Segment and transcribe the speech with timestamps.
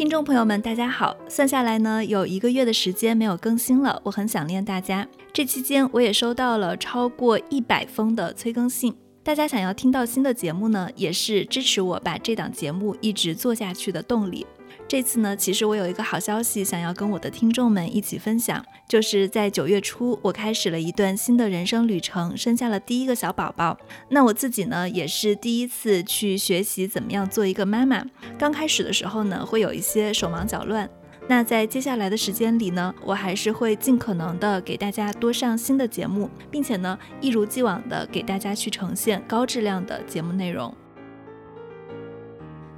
[0.00, 1.14] 听众朋友们，大家好！
[1.28, 5.06] 算下来呢，有一个月的时间没有更新了，我很想念大家。
[5.30, 8.96] 这期间，我也收到了超过一百封的催更信。
[9.22, 14.46] 大家想要听到新的节目呢，也是支持我把这档节目一直做下去的动力。
[14.90, 23.78] 这次呢，其实我有一个好消息想要跟我的听众们一起分享，就是在九月初，我开始了一段新的人生旅程，生下了第一个小宝宝。
[24.08, 28.04] 那我自己呢，也是第一次去学习怎么样做一个妈妈。
[28.36, 30.90] 刚开始的时候呢，会有一些手忙脚乱。
[31.28, 40.74] 那在接下来的时间里呢，我还是会尽可能的给大家多上新的节目，并且呢，一如既往的给大家去呈现高质量的节目内容。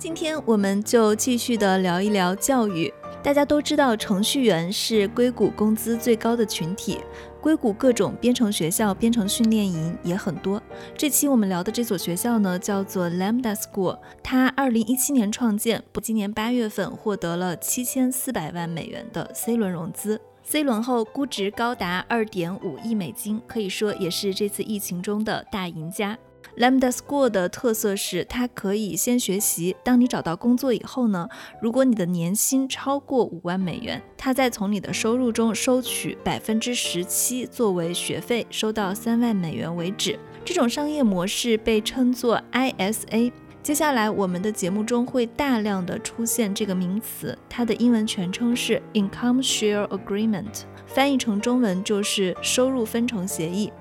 [0.03, 2.93] 今天我们就继续的聊一聊教育。
[3.23, 6.99] 大家都知道，程序员是硅谷工资最高的群体，
[7.41, 10.61] 硅谷各种编程学校、编程训练营也很多。
[10.97, 26.19] 这期我们聊的这所学校呢，叫做 Lambda School，它二零一七年创建，今年八月份获得了七千四百万美元的 C 轮融资，C 轮后估值高达二点五亿美金，可以说也是这次疫情中的大赢家。
[26.59, 29.75] Lambda School 的特色是，它可以先学习。
[29.83, 31.29] 当你找到工作以后呢，
[31.61, 40.19] 如果你的年薪超过五万美元，它再从你的收入中收取百分之十七作为学费，收到三万美元为止。
[40.45, 43.33] 这种商业模式被称作 ISA。
[43.63, 53.73] 接下来我们的节目中会大量的出现这个名词，它的英文全称是 Income Share Agreement，翻译成中文就是收入分成协议。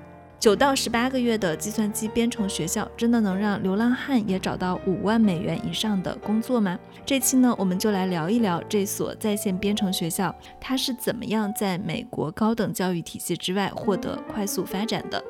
[0.42, 6.76] 九到十八个月的计算机编程学校，真的能让流浪汉也找到五万美元以上的工作吗？
[7.06, 15.22] 这期呢，我们就来聊一聊这所在线编程学校，它是怎么样在美国高等教育体系之外获得快速发展的。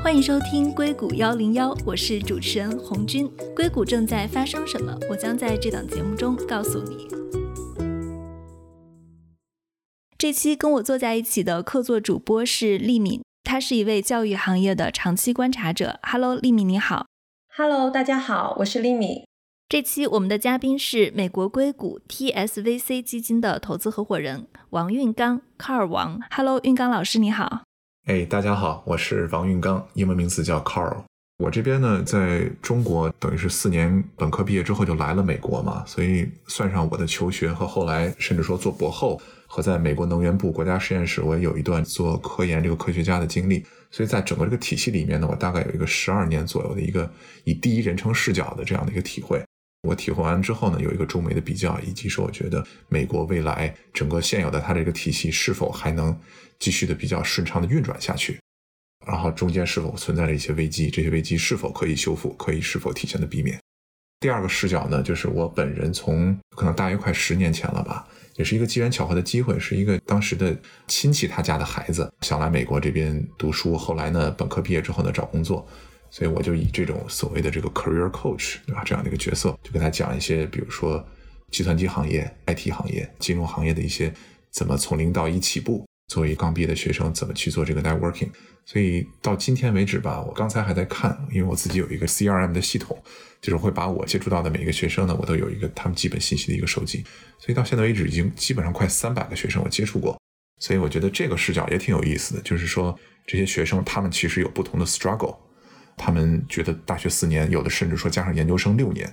[0.00, 3.28] 欢迎收听硅谷幺零幺，我是主持人红军。
[3.56, 4.96] 硅谷正在发生什么？
[5.10, 7.08] 我将在这档节目中告诉你。
[10.20, 15.98] 这期跟我坐在一起的客座主播是丽敏，她是一位教育行业的长期观察者。
[16.02, 17.06] Hello，丽敏你好。
[17.56, 19.24] Hello，大家好，我是丽敏。
[19.66, 26.20] 这期我们的嘉宾是美国硅谷 TSVC 基金的投资合伙人王运刚 Carl 王。
[26.30, 27.62] Hello，运刚老师你好。
[28.06, 31.04] 哎，大家好，我是王运刚，英文名字叫 Carl。
[31.38, 39.18] 我这边呢，在中国等于是四年本科毕业之后就来了美国嘛，所以算上我的求学和后来甚至说做博后。
[39.52, 47.12] 和在美国能源部国家实验室，我也有一段做科研这个科学家的经历，所以在整个这个体系里面呢，我大概有一个十二年左右的一个
[47.42, 49.42] 以第一人称视角的这样的一个体会。
[49.88, 56.16] 我体会完之后呢，有一个中美的比较，以及说我觉得美国未来整个现有的它这个体系是否还能
[56.60, 58.38] 继续的比较顺畅的运转下去，
[59.04, 63.58] 然后中间是否存在着一些危机，这些危机是否可以修复，可以是否提前的避免。
[64.20, 68.06] 第二个视角呢，就是我本人从可能大约快十年前了吧。
[68.40, 70.56] 也是一个机缘巧合的机会，是一个当时的
[70.86, 75.68] 亲戚他家的孩子想来美国这边读书，后来呢本科毕业之后呢找工作，
[76.10, 78.82] 所以我就以这种所谓的这个 career coach 对吧？
[78.82, 81.06] 这样的一个角色，就跟他讲一些，比如说
[81.50, 84.10] 计算机行业、IT 行业、金融行业的一些
[84.50, 88.28] 怎么从零到一起步，作为刚毕业的学生怎么去做这个 networking。
[88.66, 93.00] 所以到今天为止吧，我刚才还在看，因为我自己有一个 CRM 的系统。
[93.40, 97.02] 就是会把我接触到的每一个学生呢，我都有一个他们基本信息的一个收集，
[97.38, 100.20] 所以到现在为止已经基本上快三百个学生我接触过，
[100.58, 102.94] 所以我觉得这个视角也挺有意思的，就是说
[103.26, 105.34] 这些学生他们其实有不同的 struggle，
[105.96, 109.10] 他们觉得大学四年，有的甚至说加上研究生六年，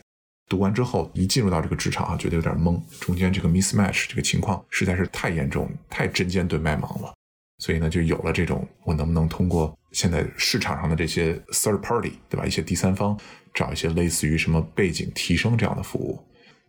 [0.48, 7.14] 读完之后一进入到这个职场啊，觉得有点懵，中间这个 mismatch 这个情况实在是太严重，太针尖对麦芒了，
[7.60, 13.18] 所以呢就有了这种我能不能通过现在市场上的这些 third party 对吧，一些第三方。
[13.54, 16.20] 找一些类似于什么背景提升这样的服务，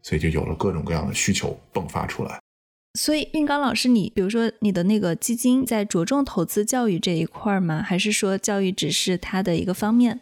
[0.01, 2.41] 所以就有了各种各样的需求迸发出来。
[2.99, 7.83] 所以运刚老师，你比如说你的那个基金在着重投资教育这一块吗？
[7.83, 10.21] 还是说教育只是它的一个方面？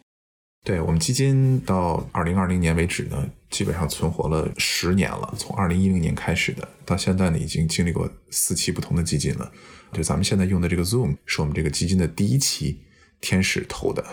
[0.64, 9.50] 对我们基金到二零二零年为止呢，基本上存活了十年了，从二零一零年开始的，到现在呢已经经历过四期不同的基金了。
[9.94, 12.82] 就咱们现在用的这个 Zoom 是我们这个基金的第一期
[13.18, 14.04] 天使投的。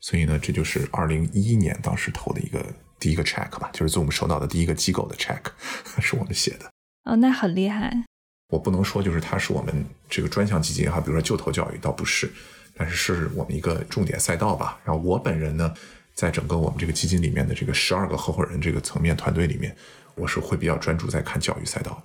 [0.00, 5.38] 所以呢，这就是二零一一年当时投的一个第一个 check 吧，就是从我们收到的第一个机构的 check，
[6.02, 6.68] 是我们写的。
[7.04, 8.04] 哦，那很厉害。
[8.48, 9.72] 我不能说就是它是我们
[10.10, 12.28] 这个专项基金哈，比如说就投教育倒不是，
[12.74, 14.80] 但是是我们一个重点赛道吧。
[14.84, 15.72] 然后我本人呢，
[16.14, 19.74] 在整个我们这个基金里面的这个十二个合伙人这个层面团队里面，
[20.14, 22.02] 我是会比较专注在看教育赛道。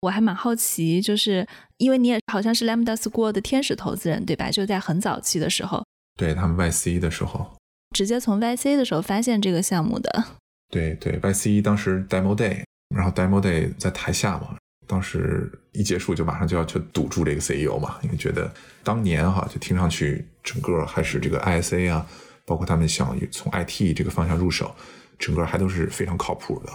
[0.00, 1.46] 我还蛮好奇，就是
[1.78, 4.50] 因为你也好像是 Lambda School 的天使投资人对吧？
[4.50, 5.84] 就在很早期的时候。
[6.16, 7.56] 对他们 YC 的时候，
[7.94, 10.24] 直接从 YC 的时候发现这个项目的。
[10.70, 12.62] 对对，YC 当时 Demo Day，
[12.94, 14.56] 然后 Demo Day 在台下嘛，
[14.86, 18.52] 当时一结束就马上就要去堵住这个 CEO 嘛，因为觉得
[18.84, 22.06] 当年哈就听上去整个还是这个 ISA 啊，
[22.48, 24.74] 包括他们想从 IT 这个方向入手，
[25.18, 26.72] 整个还都是非常靠谱的。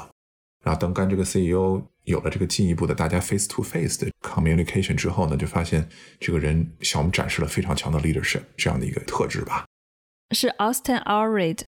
[0.64, 5.90] 然后当干这个 CEO 有了这个进一步的大家 face to face 的 communication 之后呢，就发现
[6.20, 9.66] 这个人向我们展示了非常强的 leadership 这样的一个特质吧。
[10.32, 11.64] 是 Austin Allred。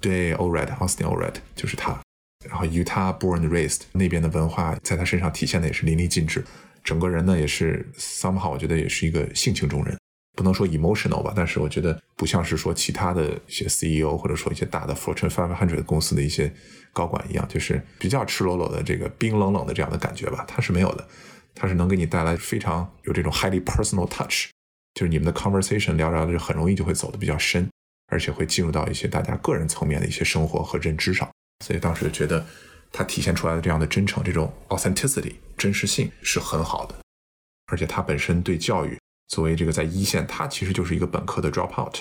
[0.00, 2.00] 对，Allred，Austin Allred 就是他。
[2.48, 6.44] 然后 Utah born raised 那边的文化在他身上体现的也是淋漓尽致。
[6.84, 9.98] 整个人呢也是 somehow 我觉得也是一个性情中人，
[10.36, 16.52] 不能说 emotional 吧，但是我觉得不像是说其他的一些 CEO 或者说一些大的 Fortune 500公司的一些
[16.92, 20.44] 高管一样，就是比较赤裸裸的这个冰冷冷的这样的感觉吧。
[20.46, 21.08] 他是没有的，
[21.54, 24.50] 他是能给你带来非常有这种 highly personal touch，
[24.94, 27.68] 就是你们的 conversation 聊聊的就很容易就会走的比较深。
[28.08, 31.28] 而且会进入到一些大家个人层面的一些生活和认知上，
[31.64, 32.46] 所以当时觉得
[32.92, 36.94] 他体现出来的这样的真诚，这种 authenticity 真实性是很好的。
[37.66, 38.96] 而且他本身对教育，
[39.28, 41.98] 作为这个在一线，他其实就是一个本科的 drop out。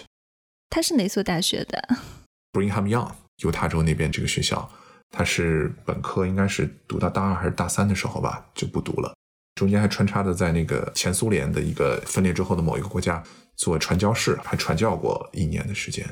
[0.70, 1.98] 他是哪所大学的
[2.54, 3.12] ？Brigham Young，
[3.44, 4.70] 犹他州那边这个学校，
[5.10, 9.14] 他是本科应该是读到大二还是大三的时候吧，就不读了。
[9.56, 13.24] 中间还穿插着在那个前苏联的一个分裂之后的某一个国家。
[13.58, 16.06] 做传教士，还传教过一年的时间。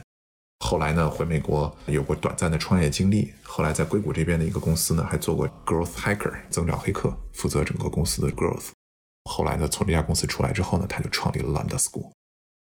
[0.59, 3.33] 后来呢，回美国有过短暂的创业经历。
[3.43, 8.69] 后来在硅谷这边的一个公司呢，还做过 growth hacker 增长黑客，负责整个公司的 growth。
[9.25, 12.11] 后来呢，从这家公司出来之后呢，他就创立了 Lambda School。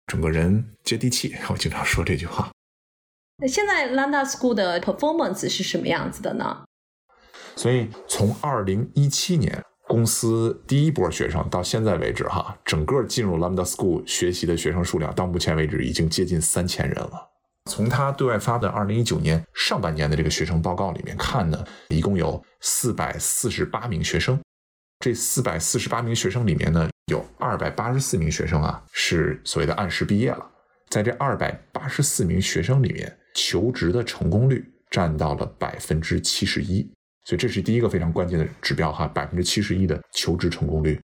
[0.06, 2.50] 整个人接地气， 我经常说这句话。
[3.38, 6.64] 那现在 Lambda School 的 performance 是什么样子的呢？
[7.56, 9.62] 所以从二零一七年。
[9.88, 17.28] 公司第一波学生到现在为止，哈，整个进入 Lambda School 学习的学生数量到目前为止已经接近三千人了。
[17.70, 24.40] 从他对外发的二零一九年上半年的这个学生报告里面看呢，一共有四百四十八名学生。
[25.02, 30.48] 这四百四十八名学生里面呢，有二百八十四名学生啊是所谓的按时毕业了。
[30.90, 36.88] 在这二百八十四名学生里面，求职的成功率占到了百分之七十一。
[37.24, 41.00] 所以这是第一个非常关键的指标哈，百分之七十一的求职成功率。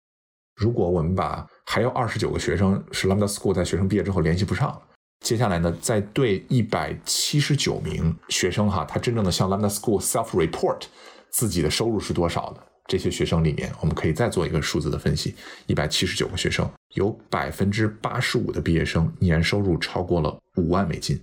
[0.55, 4.81] 如果我们把还有二十九个学生是 Lambda School 在学生毕业之后联系不上，
[5.25, 10.83] 接下来呢，再对一百七十九名学生哈，他真正的向 Lambda School self report
[11.31, 15.35] 自己的收入是多少的这些学生里面，我们可以再做一个数字的分析。
[15.67, 21.21] 一百七十九个学生，有百分之八十五的毕业生年收入超过了五万美金，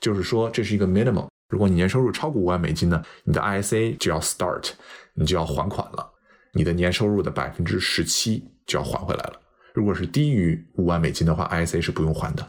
[0.00, 1.26] 就是说这是一个 minimum。
[1.48, 4.70] 如果你年收入超过五万美金呢，你的 ISA 就要 start，
[5.14, 6.12] 你就要还款了，
[6.52, 9.40] 你的年收入的百分之十七就要还回来了。
[9.74, 12.48] 如果是低于五万美金的话，ISA 是不用还的。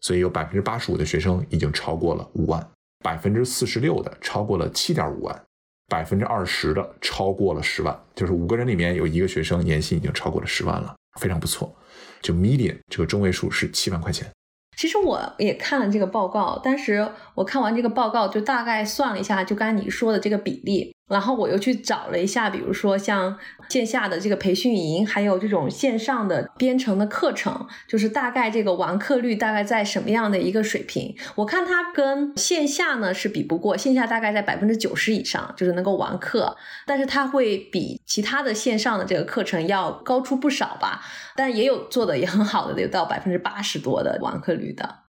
[0.00, 2.66] 所以有百分之八十五的学生已经超过了五万，
[3.04, 5.44] 百分之四十六的超过了七点五万，
[5.88, 11.74] 百分之二十的超过了十万，就是五个人里面有一个学生年薪已经超过了十万了，非常不错。
[12.20, 14.30] 就 median 这个中位数是七万块钱。
[14.76, 20.94] 其实我也看了这个报告，当时我看完这个报告，就大概算了一下，就刚才你说的这个比例。
[21.08, 23.36] 然后我又去找了一下，比如说像
[23.68, 31.16] 线下的这个培训营，还有这种线上的编程的课程，就是大概这个完课率大概在什么样的一个水平？
[31.34, 41.02] 我看它跟线下呢是比不过，线下大概在百分之九十以上，就是能够完课，但是它会比其他的线上的这个课程要高出不少吧？
[41.34, 45.04] 但也有做的也很好的，有到百分之八十多的完课率的。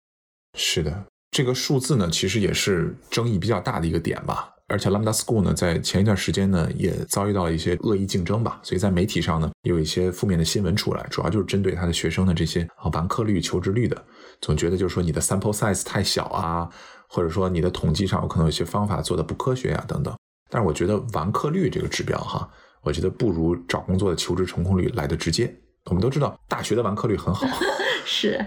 [0.58, 4.55] 是的，这个数字呢，其实也是争议比较大的一个点吧。
[4.68, 14.04] 而且 Lambda School 呢，在前一段时间呢，也遭遇到了一些恶意竞争吧，所以在媒体上呢，有一些负面的新闻出来，主要就是针对他的学生的这些啊完课率、求职率的，
[14.42, 16.68] 总觉得就是说你的 sample size 太小啊，
[17.08, 20.16] 或者说你的统计上有可能有些方法做的不科学呀等等。
[20.50, 22.50] 但是我觉得完课率这个指标哈，
[22.82, 25.56] 我觉得不如找工作的求职成功率来的直接。
[25.90, 27.48] 我们都知道大学的完课率很好。
[28.08, 28.40] 是，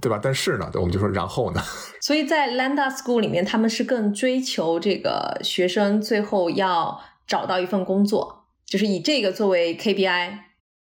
[0.00, 0.20] 对吧？
[0.22, 1.62] 但是呢，我们就说然后呢？
[2.02, 10.38] 所以在 Lambda School 里面，他们是更追求这个学生最后要找到一份工作，就是以这个作为 KPI。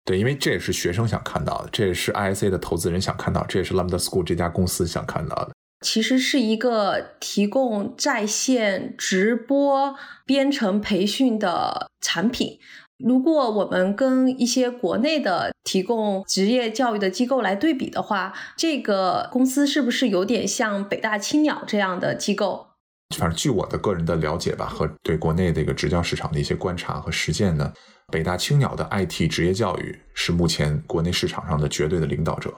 [0.06, 5.52] 对，因为这也是学生想看到的，这也是 ISA 的投资人想看到，这也是 Lambda School 这家公司想看到的。
[5.82, 12.60] 其实是一个提供在线直播编程培训的产品。
[13.04, 22.68] 如果我们跟一些国内的提供职业教育的机构来对比的话，这个公司是不是有点像北大青鸟这样的机构？
[23.16, 27.72] 反正据我的个人的了解吧，和对国内这个职教市场的一些观察和实践呢，
[28.12, 32.54] 北大青鸟的 IT 职业教育是目前国内市场上的绝对的领导者。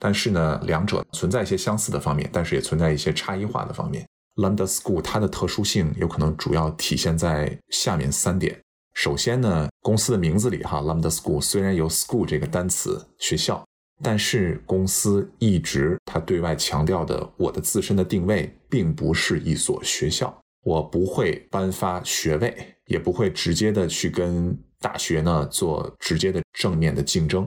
[0.00, 4.04] 但是呢，两者存在一些相似的方面，但是也存在一些差异化的方面。
[4.36, 8.60] Lambda School 它的特殊性有可能主要体现在下面三点。
[8.94, 13.62] 首先呢，公司的名字里哈，Lambda School 虽然有 school 这个单词学校，
[14.02, 27.44] 但是公司一直它对外强调的，我的自身的定位并不是一所学校，我不会颁发学位，也不会直接的去跟大学呢做直接的正面的竞争。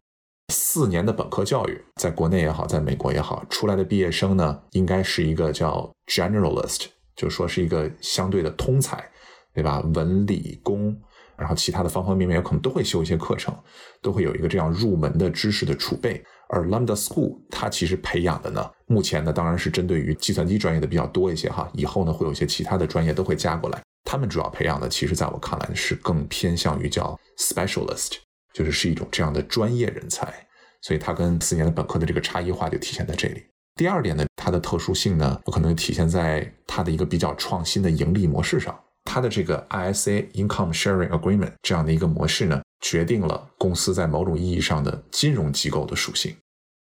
[0.53, 9.09] 四年的本科教育，在国内也好，在美国也好，出来的毕业生呢，应该是一个叫 generalist，就说是一个相对的通才，
[9.53, 9.79] 对吧？
[9.95, 10.95] 文理工。
[11.37, 13.55] 然后其他的方方面面有可能都会修一些课程，
[14.01, 16.23] 都会有一个这样入门的知识的储备。
[16.49, 23.81] 而 Lambda School 它其实培养的呢，目前呢当然是针对于计算机专业的比较多一些哈，以后呢会有一些其他的专业都会加过来。
[24.05, 28.13] 他们主要培养的，其实在我看来是更偏向于叫 specialist，
[28.53, 30.33] 就是是一种这样的专业人才。
[30.81, 33.43] 所以它跟四年的本科的这个差异化就体现在这里。
[33.75, 38.73] 第二点呢，它的特殊性呢，有可能体现在它的一个比较创新的盈利模式上。
[39.07, 46.35] 它的这个 ISA Income Sharing Agreement 这样的一个模式呢，决定了公司在某种意义上的金融机构的属性。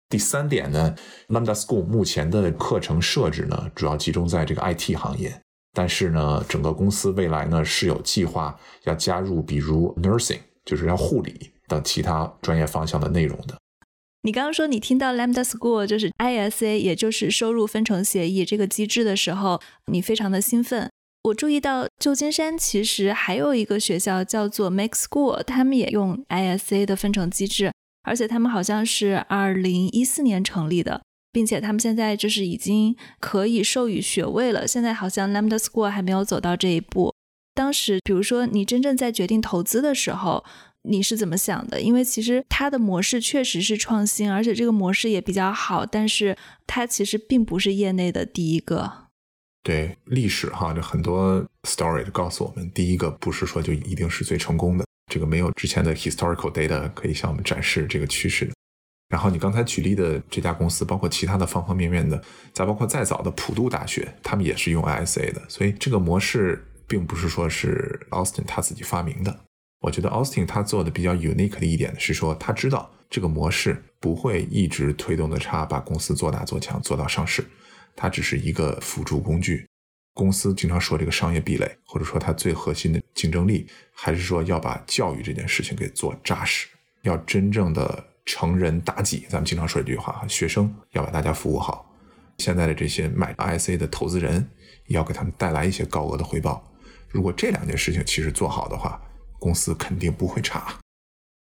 [0.09, 0.93] 第三点呢
[1.29, 5.41] ，Lambda School 目前的课程设置呢，主要集中在这个 IT 行业，
[5.71, 13.57] 但是呢，整个公司未来呢是有计划要加入，比如 Nursing，就是要护理等其他专业方向的内容的。
[14.23, 20.91] 你刚刚说你听到 Lambda School 就是 ISA，也就是收入分成协议这个机制的时候，你非常的兴奋。
[21.23, 34.67] 我注意到旧金山其实还有一个学校叫做 Make School，他们也用 ISA 的分成机制，而且他们好像是二零一四年成立的，并且他们现在就是已经可以授予学位了。
[34.67, 37.13] 现在好像 Lambda School 还没有走到这一步。
[37.53, 40.43] 当时，比如说你真正在决定投资的时候，
[40.83, 41.79] 你是怎么想的？
[41.79, 46.35] 因为其实它的模式确实是创新，而且这个模式也比较好，但是
[46.65, 49.00] 它其实并不是业内的第一个。
[49.63, 58.53] 对历史哈，这很多 story 告诉我们，第一个不是说就一定是最成功的，这个没有之前的 historical data 可以向我们展示这个趋势的。
[59.09, 69.41] 然后你刚才举例的这家公司，包括其他的方方面面的，再包括再早的普渡大学，他们也是用 ISA 的，所以这个模式并不是说是 Austin 他自己发明的。
[69.81, 77.45] 我觉得 Austin 他做的比较 unique 的一点是说，他知道这个模式不会一直推动的差，把公司做大做强，做到上市。
[77.95, 79.67] 它只是一个辅助工具。
[80.13, 86.67] 公司经常说这个商业壁垒，或者说它最核心的竞争力，还是说要把教育这件事情给做扎实，
[87.03, 89.25] 要真正的成人达己。
[89.29, 91.89] 咱们经常说这句话，学生要把大家服务好。
[92.39, 94.45] 现在的这些买 IC 的投资人，
[94.87, 96.69] 要给他们带来一些高额的回报。
[97.07, 99.01] 如果这两件事情其实做好的话，
[99.39, 100.77] 公司肯定不会差。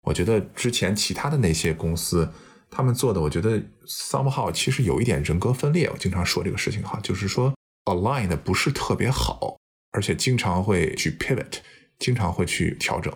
[0.03, 2.29] 我觉得之前其他的那些公司。
[2.69, 5.89] 他们做的，我觉得 somehow 其实有一点人格分裂。
[5.89, 7.53] 我经常说这个事情哈，就是说
[7.85, 9.57] align 的不是特别好，
[9.91, 11.59] 而且经常会去 pivot，
[11.99, 13.11] 经常会去调整，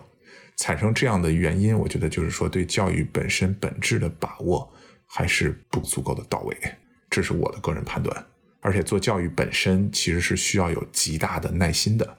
[0.56, 4.72] 产生这样的原因，我觉得就是说对教育本身本质的把握
[5.06, 6.56] 还是不足够的到位，
[7.10, 8.26] 这是我的个人判断。
[8.64, 12.18] 而且做教育本身其实是需要有极大的耐心的。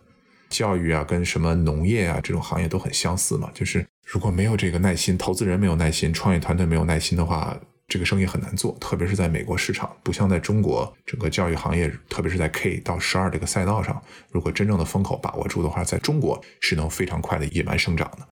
[0.49, 3.49] 教育啊，跟什么农业啊这种行业都很相似嘛。
[3.53, 7.57] 就是如果没有这个耐心，投资人没有耐心，创业团队没有耐心的话，
[7.88, 8.77] 这个生意很难做。
[8.79, 18.27] 特别是在美国市场，不像在中国，整个教育行业，特别是在 K 到十二这个赛道上，如果真正的风口把握住的话，在中国是能非常快的野蛮生长的。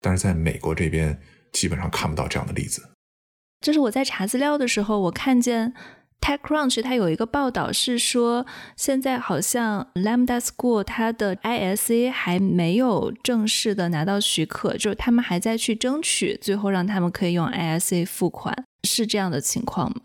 [0.00, 1.18] 但是在美国这边，
[1.52, 2.90] 基本上看不到这样的例子。
[3.60, 5.72] 就是我在查资料的时候，我看见。
[6.22, 20.00] TechCrunch 它有一个报道是说，现在好像 Lambda School 它的 ISA 还没有正式的拿到许可，就是他们还在去争取，最后让他们可以用 ISA 付款，是这样的情况吗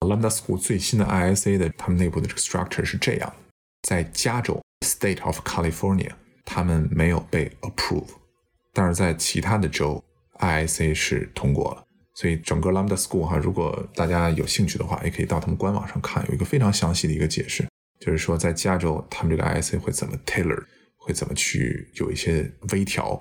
[0.00, 3.32] ？Lambda School 最新的 ISA 的他们内部的这个 structure 是这样：
[3.82, 6.12] 在加州 State of California，
[6.46, 8.08] 他们没有被 approve，
[8.72, 10.02] 但是在其他的州
[10.38, 11.84] ISA 是通过了。
[12.14, 17.66] 所以整个 Lambda School 哈，如果大家有兴趣的话，也可以到他们官网上看，有一个非常详细的一个解释，
[17.98, 20.62] 就是说在加州他们这个 ISA 会怎么 tailor，
[20.96, 23.18] 会怎么去有一些微调。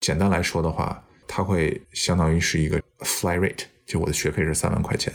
[0.00, 5.10] 简单来说的话，它会相当于是一个 fly rate，就我的学费是三万块钱，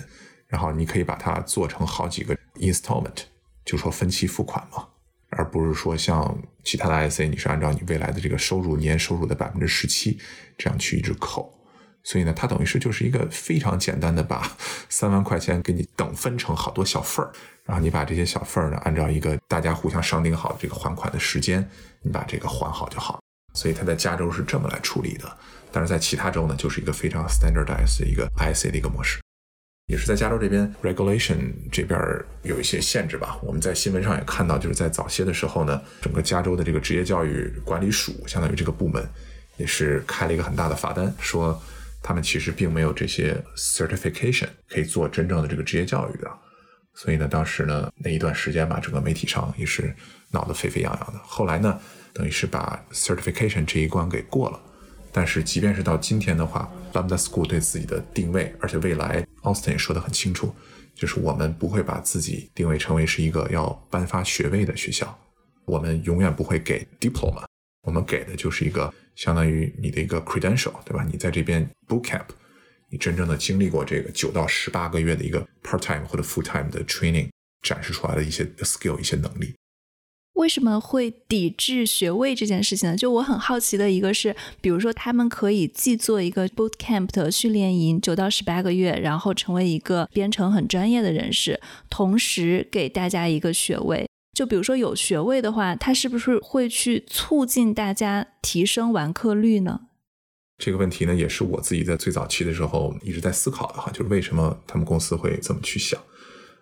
[0.48, 3.26] 然后你可以把它做成好几个 installment，
[3.64, 4.88] 就说分期付款嘛，
[5.30, 10.18] 而不是说像其他的 ISA，你是按照你未来的这个收入年收入的百分之十七
[10.58, 11.56] 这样去一直扣。
[12.04, 14.50] 所以呢，它等于是就是一个非常简单的，把
[14.90, 17.32] 三万块钱给你等分成好多小份儿，
[17.66, 21.68] 然后你把这些小份儿呢，按照一个大家互相商定好这个还款的时间，
[22.02, 23.20] 你把这个还好就好。
[23.54, 25.38] 所以它在加州是这么来处理的，
[25.72, 29.20] 但是在其他州呢，就是一个非常 standardized 的一个 ISA 的一个模式。
[29.88, 32.00] 也是在加州这边 regulation 这边
[32.44, 33.38] 有一些限制吧。
[33.44, 39.06] 我们在新闻上也看到，就是在早些的时候呢，整个加州的这个职业教育管理署，相当于这个部门，
[39.58, 41.62] 也是开了一个很大的罚单，说
[42.02, 46.32] 他们其实并没有这些 certification 可以做真正的这个职业教育的。
[46.94, 49.96] 所以呢，当时呢那一段时间吧，整个媒体上也是
[50.32, 51.20] 闹得沸沸扬扬的。
[51.24, 51.80] 后来呢，
[52.14, 54.60] 等于是把 certification 这一关给过了。
[55.14, 60.56] 但是，即便是到今天的话，Lambda School 对自己的定位，而且未来 Austin 也说得很清楚，
[60.96, 65.20] 就是我们不会把自己定位成为是一个要颁发学位的学校，
[65.66, 67.44] 我们永远不会给 diploma，
[67.82, 71.06] 我们给的就是一个相当于你的一个 credential，对吧？
[71.12, 72.28] 你在这边 boot camp，
[72.90, 77.30] 你真正的经历过这个九到十八个月的一个 part time 或者 full time 的 training，
[77.62, 79.54] 展示出来的一些 skill 一些能力。
[80.36, 82.96] 为什么会抵制学位这件事情呢？
[82.96, 94.08] 就我很好奇的一个是，比如说他们可以既做一个 boot camp 的训练营，九到十八个月，然后成为一个编程很专业的人士，同时给大家一个学位。
[94.34, 99.82] 就比如说有学位的话，他是不是会去促进大家提升完课率呢？
[100.58, 106.00] 这个问题呢，也是我自己在最早期的时候一直在思考的哈，就是为什么他们公司会这么去想。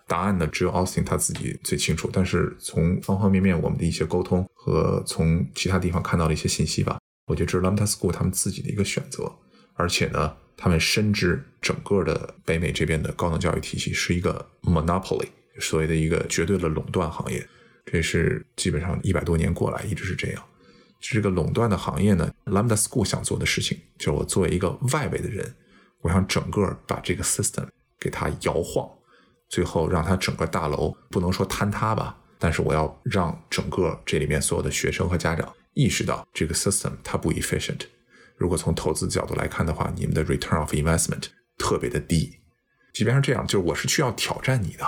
[0.07, 2.09] 答案呢，只有 Austin 他自己最清楚。
[2.11, 6.97] 但是从方方面面我们的一些沟通和从其他地方看到的一些信息吧，
[7.27, 9.31] 我觉得这是 Lambda School 他们自己的一个选择。
[9.75, 15.27] 而且呢，他们深知整个的北美这边的高等教育体系是一个 monopoly，
[15.59, 17.47] 所谓的一个绝对的垄断行业。
[17.91, 20.43] 这是基本上一百多年过来一直是这样。
[20.99, 25.55] 这个垄断的行业呢，Lambda School 想做的事情，就是我作为一个外围的人，
[26.01, 27.67] 我想整个把这个 system
[27.99, 28.87] 给它摇晃。
[29.47, 37.81] 最后让他整个大楼不能说坍塌吧，但是我要让整个这里面所有的学生和家长意识到这个 system 它不 efficient。
[38.37, 42.37] 如果从投资角度来看的话，你们的 return of investment 特别的低。
[42.93, 44.85] 即便是这样，就是我是需要挑战你的，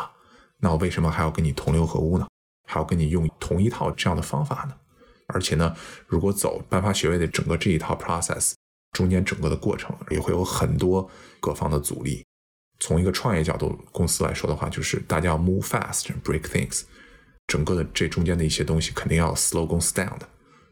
[0.60, 2.28] 那我为什么还要跟你同流合污呢？
[2.72, 4.74] 还要跟你用同一套这样的方法呢？
[5.28, 5.76] 而且呢，
[6.08, 8.54] 如果走颁发学位的整个这一套 process，
[8.94, 11.10] 中间整个的过程也会有很多
[11.42, 12.26] 各方的阻力。
[12.80, 16.84] 从一个创业角度公司来说的话，就是大家要 move fast and break things，
[17.48, 20.28] 整个的这中间的一些东西肯定要 slow 公司 down 的，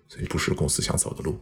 [0.07, 1.37] 所以不是公司想走的路。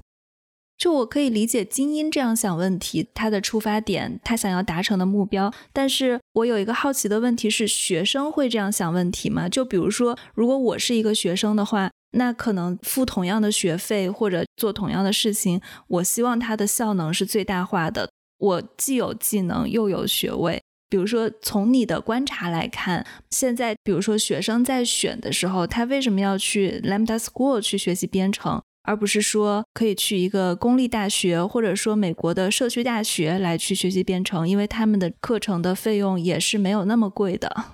[0.77, 5.51] 就我可以理解精英这样想问题，他的出发点，他想要达成的目标。
[5.73, 9.49] 但是我有一个好奇的问题是，学生会这样想问题吗？
[9.49, 18.09] 就比如说，如果我是一个学生的话，那可能付同样的学费或者做同样的事情，我希望他的效能是最大化的。
[18.37, 34.47] 我既有技能又有学位，比如说从你的观察来看，现在比如说学生在选的时候，他为什么要去 Lambda School 去学习编程，而不是说可以去一个公立大学或者说美国的社区大学来去学习编程？
[34.47, 37.65] 因为他们的课程的费用也是没有那么贵的。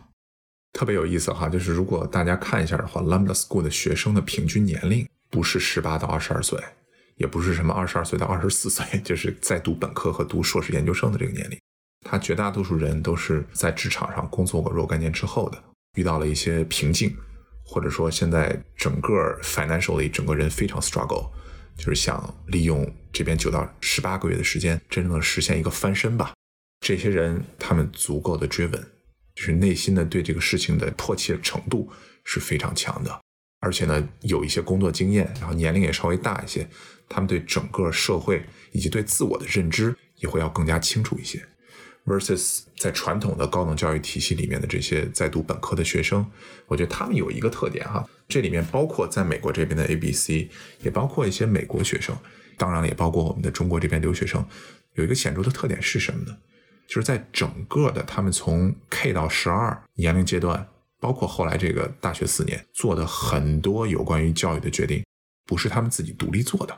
[0.73, 6.60] 特别有意思哈，就是如果大家看一下的话，Lambda School 的学生的平均年龄不是十八到二十二岁。
[7.17, 11.58] 也不是什么二十二岁到二十四岁， 就是在读本科和读硕士研究生的这个年龄。
[12.04, 17.15] 他绝大多数人都是在职场上工作过若干年之后的，遇到了一些瓶颈，
[17.63, 21.30] 或者说现在整个 financially 整个人非常 struggle，
[21.78, 26.34] 就是想利用这边九到十八个月的时间，真正的实现一个翻身吧。
[26.86, 28.84] 这些人他们足够的 driven，
[29.34, 31.89] 就是内心的对这个事情的迫切程度
[32.23, 33.21] 是非常强的，
[33.62, 36.67] 而且呢有一些工作经验，然后年龄也稍微大一些。
[37.10, 41.45] 他们对整个社会以及对自我的认知也会要更加清楚一些
[42.05, 46.25] ，versus 在传统的高等教育体系里面的这些在读本科的学生，
[46.67, 50.49] 我觉得他们有一个特点哈，这里面包括在美国这边的 A、B、C，
[50.81, 52.15] 也包括一些美国学生，
[52.57, 54.45] 当然了，也包括我们的中国这边留学生，
[54.93, 56.37] 有一个显著的特点是什么呢？
[56.87, 60.67] 就是在整个的他们从 K 到十二年龄阶段，
[60.99, 65.03] 包括后来这个大学四年做的很多有关于教育的决定，
[65.45, 66.77] 不是他们自己独立做的。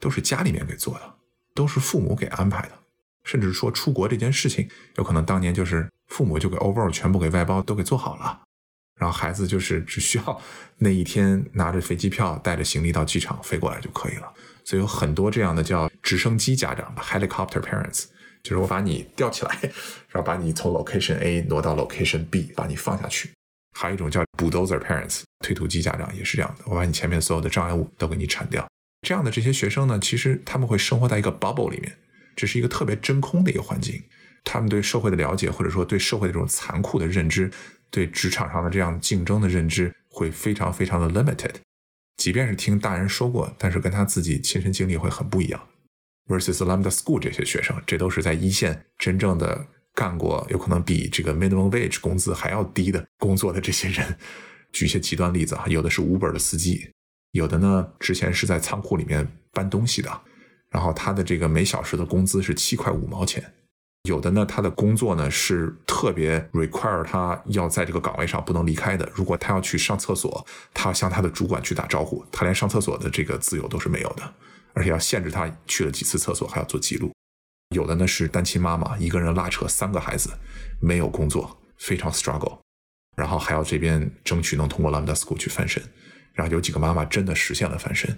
[0.00, 1.14] 都是家里面给做的，
[1.54, 2.72] 都是父母给安排的，
[3.24, 8.40] 甚至说出国这件事情，有可能当年就是父母就给 over 全部给外包都给做好了，
[9.00, 10.40] 然后孩子就是只需要
[10.78, 14.32] 那一天拿着飞机票带着行李到机场飞过来就可以了。
[14.64, 18.04] 所以有很多这样的叫直升机家长，helicopter parents，
[18.42, 19.58] 就是我把你吊起来，
[20.08, 23.30] 然后把你从 location A 挪到 location B，把你放下去。
[23.76, 28.64] 还有一种叫 bulldozer parents，推土机家长也是这样的，我把你前面所有的障碍物都给你铲掉。
[29.06, 31.96] 这样的这些学生呢，其实他们会生活在一个 bubble 里面，
[32.34, 34.02] 这是一个特别真空的一个环境。
[34.44, 37.50] 他们对社会的了解，或者说对社会的这种残酷的认知，
[37.90, 41.54] 对职场上的这样竞争的认知，会非常非常的 limited。
[42.16, 45.68] 即便是听大人说过，但是跟他自己亲身经历会很不一样。
[46.28, 54.16] versus Lambda School 这些学生，这都是在一线真正的干过有可能比这个 minimum wage 工资还要低的工作的这些人。
[54.72, 56.90] 举一些极端例子啊，有的是 Uber 的司机，
[57.32, 60.20] 有的呢之前是在仓库里面搬东西的，
[60.72, 63.52] 然后他的这个每小时的工资是七块五毛钱。
[64.08, 69.08] 有的呢，他的工作呢是特别 require 他要在这个岗位上不能离开的。
[69.14, 74.34] 如果他要去上厕所，他要向他的主管去打招呼，他连上厕所的这个自由都是没有的，
[74.72, 77.12] 而且要限制他去了几次厕所，还要做记录。
[77.76, 80.30] 有的呢是单亲妈妈，一个人拉扯三个孩子，
[80.80, 82.58] 没有工作，非常 struggle，
[83.16, 85.80] 然后还要这边争取能通过 Lambda School 去翻身。
[86.32, 88.12] 然后有几个妈妈真的实现了翻身。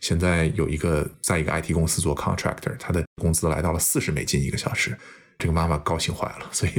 [0.00, 4.96] 现在有一个在一个 IT 公司做 contractor，他的工资来到了四十美金一个小时。
[5.36, 6.72] 这个妈妈高兴坏了， 所以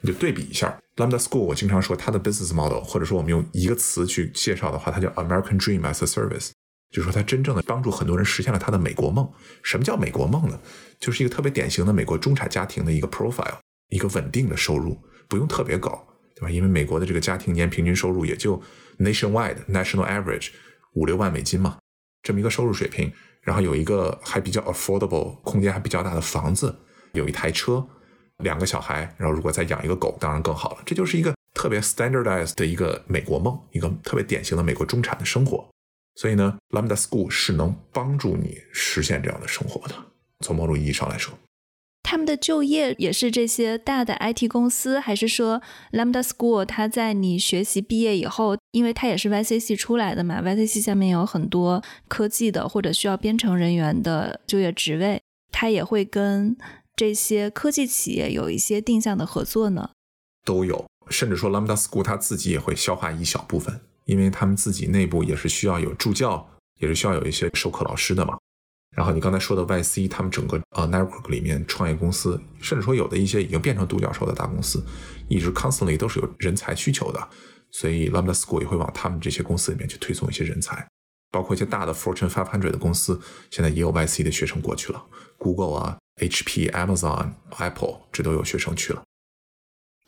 [0.00, 1.38] 你就对比一下 Lambda School。
[1.38, 6.50] 我经常说它的 business model，或者说我们用一个词去介绍的话，它叫 American Dream as a Service，
[6.90, 9.30] 就是说它真正的帮助很多人实现了他的美国梦。
[9.62, 10.60] 什么叫美国梦呢？
[10.98, 13.58] 就是一个特别典型的美国中产家庭的一个 profile，
[13.90, 16.04] 一个稳定的收入，不用特别高，
[16.34, 16.50] 对吧？
[16.50, 18.60] 因为美国的这个家庭年平均收入也就
[18.98, 20.48] nationwide national average
[20.94, 21.78] 五六万美金嘛，
[22.22, 26.74] 这么一个收入水平，然后有一个还比较 affordable 空间还比较大的房子，
[27.12, 27.86] 有一台车。
[28.42, 30.78] 两个小孩，然后如果再养一个狗，当然更好了。
[30.86, 35.68] 这就是一个特别 standardized 的一个美国梦，一个特别典型的美国中产的生活。
[36.14, 39.94] 所以呢，Lambda School 是能帮助你实现这样的生活的。
[40.40, 41.38] 从某种意义上来说，
[42.02, 55.20] 他们的就业也是这些大的 IT 公司，还是说 Lambda School 它在你学习毕业以后，因为它也是 YCC 出来的嘛，YCC 下面有很多科技的或者需要编程人员的就业职位，
[55.52, 56.56] 它也会跟。
[56.96, 59.88] 这些科技企业有一些定向的合作呢，
[60.44, 66.46] 都有，甚至说 Lambda School 它自己也会消化一小部分，因为他们自己内部也是需要有助教，
[66.78, 68.36] 也是需要有一些授课老师的嘛。
[68.96, 74.84] 然后你刚才说的 YC，他们整个呃 network 里面创业公司，甚至说有的一些已经变成独角兽的大公司，
[75.28, 77.28] 一直 constantly 都是有人才需求的，
[77.70, 80.86] 所以 Lambda School 也会往他们这些公司里面去推送一些人才，
[81.30, 85.04] 包括一些大的 Fortune 500的公司，现在也有 YC 的学生过去了
[85.38, 85.96] ，Google 啊。
[86.20, 89.02] HP、Amazon、Apple，这都有学生去了。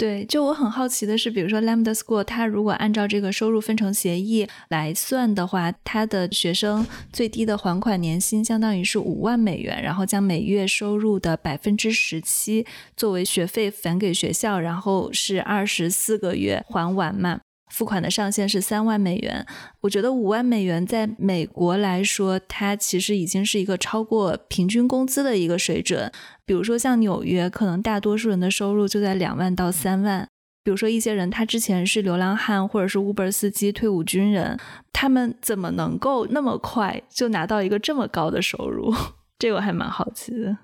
[0.02, 17.42] 对，就我很好奇的是，比如说 Lambda School，它如果按照这个收入分成协议来算的话，它的学生最低的还款年薪相当于是五万美元，然后将每月收入的百分之十七作为学费返给学校，然后是二十四个月还完嘛。
[17.72, 19.46] 付款的上限是三万美元，
[19.80, 26.12] 我觉得五万美元在美国来说，它其实已经是一个超过平均工资的一个水准。
[26.44, 30.28] 比如说像纽约，可能大多数人的收入就在两万到三万。
[30.62, 34.60] 比如说一些人，他之前是流浪汉或者是 Uber 司机、退伍军人，
[34.92, 38.94] 他们怎么能够那么快就拿到一个这么高的收入？
[39.40, 40.58] 这我还蛮好奇的。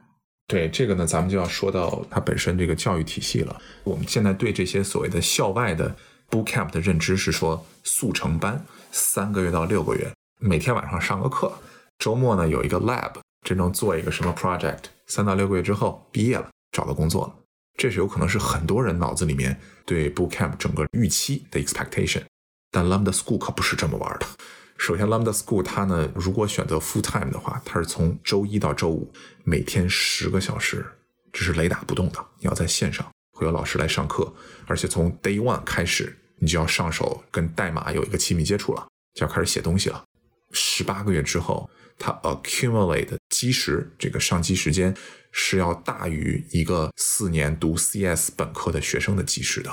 [0.46, 3.56] 对这个呢，咱们就要说到它本身这个教育体系了。
[3.84, 5.96] 我们现在对这些所谓的校外的。
[6.30, 11.52] Bootcamp 的认知是说速成班，三个月到六个月，每天晚上上个课，
[11.98, 17.34] 周末呢有一个 lab，真正做一个什么 project，三到六个月之后毕业了，找到工作了，
[17.78, 22.22] 这是有可能是很多人脑子里面对 Bootcamp 整个预期的 expectation。
[22.70, 24.26] 但 Lambda School 可不是这么玩的。
[24.76, 29.10] 首先，Lambda School 它呢，如果选择 full time 的话，它是从周一到周五
[29.42, 30.86] 每天十个小时，
[31.32, 33.04] 这是雷打不动的，你要在线上。
[33.38, 34.34] 会有老师来上课，
[34.66, 40.02] 而且从 day one 开始，你就要上手跟代码有一个亲密接触了，就要开始写东西了。
[40.50, 44.92] 十八个月之后，它 accumulate 基时这个上机时间
[45.30, 49.70] 是要大于一个四年读 CS 本科的学生的基时的。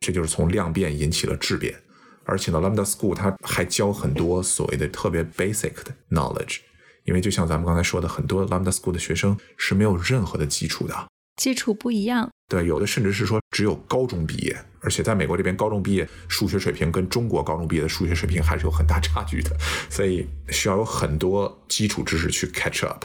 [0.00, 1.80] 这就是从量变引起了质变。
[2.24, 6.60] 而且呢，Lambda School 它还教很多所谓的特别 basic 的 knowledge，
[7.04, 11.06] 因为就像咱们刚才说的，很多 Lambda School 的学生是没有任何的基础的。
[11.36, 19.50] 基础不一样，对，有的甚至是说只有高中毕业，而且在美国这边高中毕业数学水平跟中国高中毕业的数学水平还是有很大差距的，
[19.90, 23.04] 所以需要有很多基础知识去 catch up。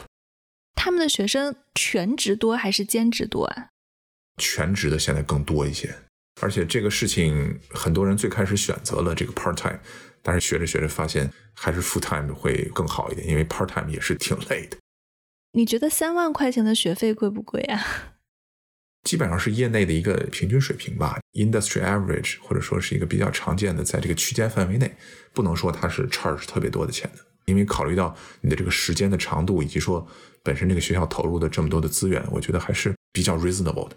[0.76, 3.66] 他们的学生全职多还是兼职多啊？
[4.38, 5.92] 全职的现在更多一些，
[6.40, 9.80] 而且这个事情很多人最开始选择了这个 part time，
[10.22, 14.76] 但是学着学着发现还是 full time 会更好一点，因为 part time 也是挺累的。
[15.54, 18.14] 你觉得三万块钱的学费贵不贵啊？
[19.04, 24.94] 基本上是业内的一个平均水平吧，industry average，或者说是一个比较常见的，在这个区间范围内，
[25.32, 30.06] 不能说它是 charge 特别多的钱的，因为考虑到你的这个时间的长度，以及说
[30.42, 33.96] 本身这个学校投入的这么多的资源，我觉得还是比较 reasonable 的。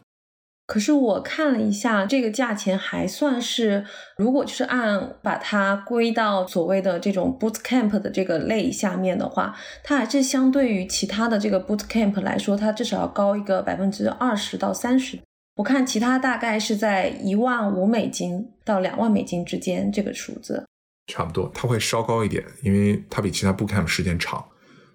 [0.66, 3.86] 可是我看了一下，这个价钱还算是，
[4.18, 15.20] 如果就是按把它归到所谓的这种 boot camp 的这个类下面的话，它还是相对于其他的这个 boot camp 来说，它至少要高一个百分之二十到三十。
[15.58, 20.66] 我看其他大概是在一万五美金到两万美金之间这个数字。
[21.08, 24.44] 差不多，它会稍高一点，因为它比其他 bootcamp 时间长，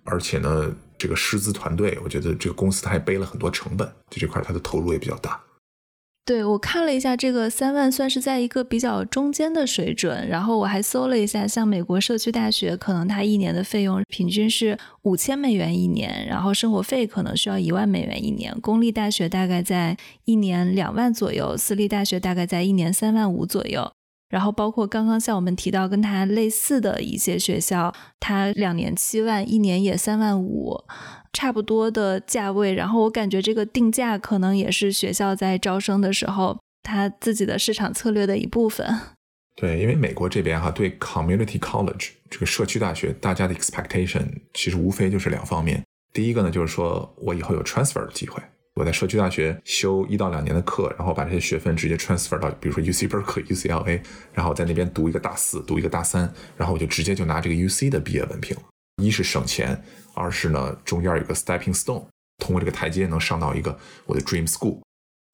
[0.05, 5.39] 而且呢，这个师资团队，我觉得这个公司它还背了很多成本，就这块它的投入也比较大。
[6.29, 10.29] 对我看了一下，这个三万算是在一个比较中间的水准。
[10.29, 18.55] 然后我还搜了一下，像美国社区大学，可能它一年的费用平均是五千美元一年，然后生活费可能需要一万美元一年。
[18.61, 23.91] 公立大学大概在一年两万左右，私立大学大概在一年三万五左右。
[24.29, 30.79] 然后包括刚刚像我们提到跟它类似的一些学校，它两年七万，一年也三万五。
[31.33, 38.87] 差不多的价位，然后我感觉这个定价可能也是学校在招生的时候他自己的市场策略的一部分。
[39.57, 45.83] 对，因为美国这边哈对 community college 这个社区大学，大家的 expectation 其实无非就是两方面。
[46.13, 48.41] 第一个呢，就是说我以后有 transfer 的机会，
[48.75, 54.01] 我在社区大学修一到两年的课，然后把这些学分直接 transfer 到比如说 UC Berkeley、UCLA，
[54.33, 58.57] 然后在那边读一个大四，读一个大三，然后我就直接就拿这个 UC 的毕业文凭。
[58.99, 59.83] 一是省钱，
[60.15, 62.05] 二是呢中间有个 stepping stone，
[62.39, 64.81] 通过这个台阶能上到一个我的 dream school。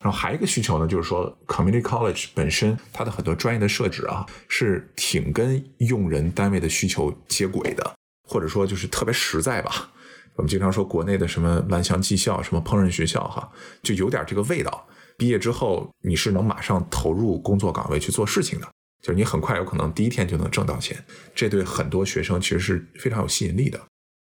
[0.02, 7.94] 然后还有一个需求呢，就是说 community college 本身它的很多专业的设置啊，是挺跟用人单位的需求接轨的，
[8.28, 9.90] 或者说就是特别实在吧。
[10.36, 13.50] 我们经常说国内的什么蓝翔技校、什么烹饪学校哈，
[13.82, 14.86] 就有点这个味道。
[15.16, 18.68] 毕业之后你是能马上投入工作岗位去做事情的。
[19.04, 20.96] 就是你很快有可能第一天就能挣到钱，
[21.34, 23.78] 这对很多学生其实是非常有吸引力的。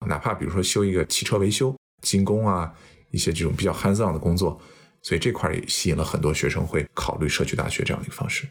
[0.06, 2.72] 哪怕比如说修一个汽车维修、精工啊，
[3.10, 4.58] 一些这种比较 hands on 的工作，
[5.02, 8.48] 所以这块也吸引了很多学生会考虑社区大学这样的一个方式。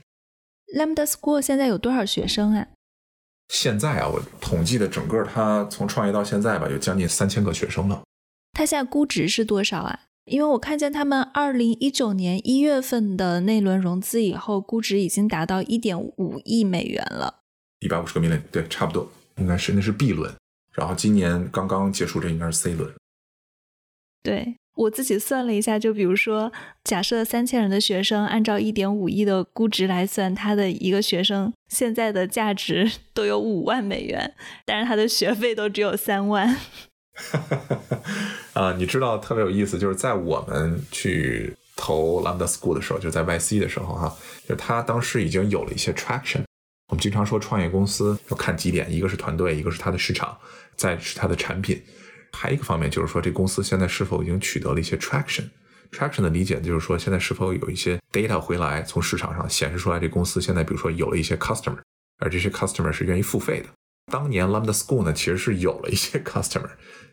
[0.78, 2.68] Lambda School 现在有多少学生啊？
[3.48, 8.04] 现在啊，我统计的整个它从创业到现在吧，有将近三千个学生了。
[8.54, 10.00] 它现在估值是多少啊？
[10.30, 17.40] 因为我看见他们二零一九年一月份的那轮融资以后，估值已经达到一点五亿美元了。
[17.80, 20.34] 一百五十个 million，对，差不多，应该是那是 B 轮，
[20.74, 22.94] 然后今年刚刚结束，这应该是 C 轮。
[24.22, 26.52] 对我自己算了一下，就比如说，
[26.84, 36.58] 假设三千人的学生，按照一点五亿的估值来算，他的一个学生现在的价值都有五万美元，但是他的学费都只有三万。
[38.54, 46.42] 啊，你知道特别有意思，就是在我们去投 Lambda School 的时候，就在 YC 的时候哈，就他当时已经有了一些 traction。
[46.90, 50.36] 我们经常说创业公司要看几点，一个是团队，一个是它的市场，
[50.76, 51.80] 再是它的产品，
[52.34, 55.48] 还有一个方面就是说这公司现在是否已经取得了一些 traction。
[55.92, 61.78] traction 的理解就是说现在是否有一些 data 回来，从市场上显示出来这公司现在比如说有了一些 customer，
[62.18, 63.68] 而这些 customer 是愿意付费的。
[64.12, 66.70] 当年 Lambda School 呢其实是有了一些 customer。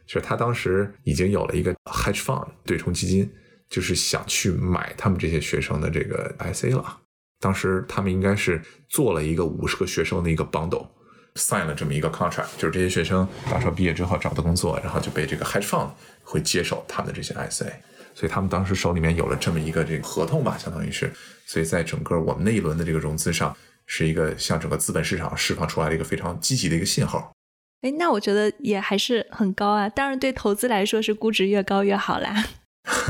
[0.06, 3.30] 就是他当时已经有了一个 hedge fund 对冲基金，
[3.68, 6.98] 就是想去买他们这些学生的这个 SA 了。
[7.40, 15.90] 当时他们应该是做了一个五十个学生的一个 bundle，sign 了这么一个 contract，就是这些学生到时候毕业之后找到工作，然后就被这个 hedge fund
[16.22, 17.66] 会接手他们的这些 SA。
[18.14, 21.12] 所以他们当时手里面有了这么一个这个合同吧，相当于是。
[21.44, 27.35] 所以在整个我们那一轮的这个融资上，是一个向整个资本市场释放出来的一个非常积极的一个信号。
[27.82, 29.88] 哎，那我觉得也还是很高啊。
[29.88, 32.44] 当然，对投资来说是估值越高越好啦。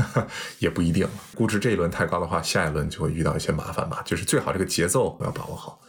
[0.59, 4.01] 也不一定，估值这一轮太高的话，下一轮就会遇到一些麻烦吧。
[4.05, 5.79] 就是最好这个节奏要把握好。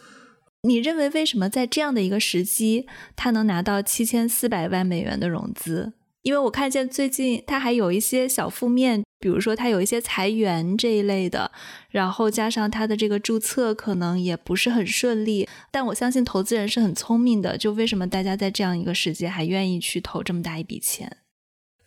[0.63, 5.93] 你认为为什么在这样的一个时机，他能拿到七千四百万美元的融资？
[6.29, 11.51] 因为我看见最近他还有一些小负面，比如说他有一些裁员这一类的，
[11.89, 15.49] 然后加上他的这个注册可能也不是很顺利。
[15.71, 21.17] 但我相信投资人是很聪明的，就为什么大家在这样一个时节还愿意去投这么大一笔钱？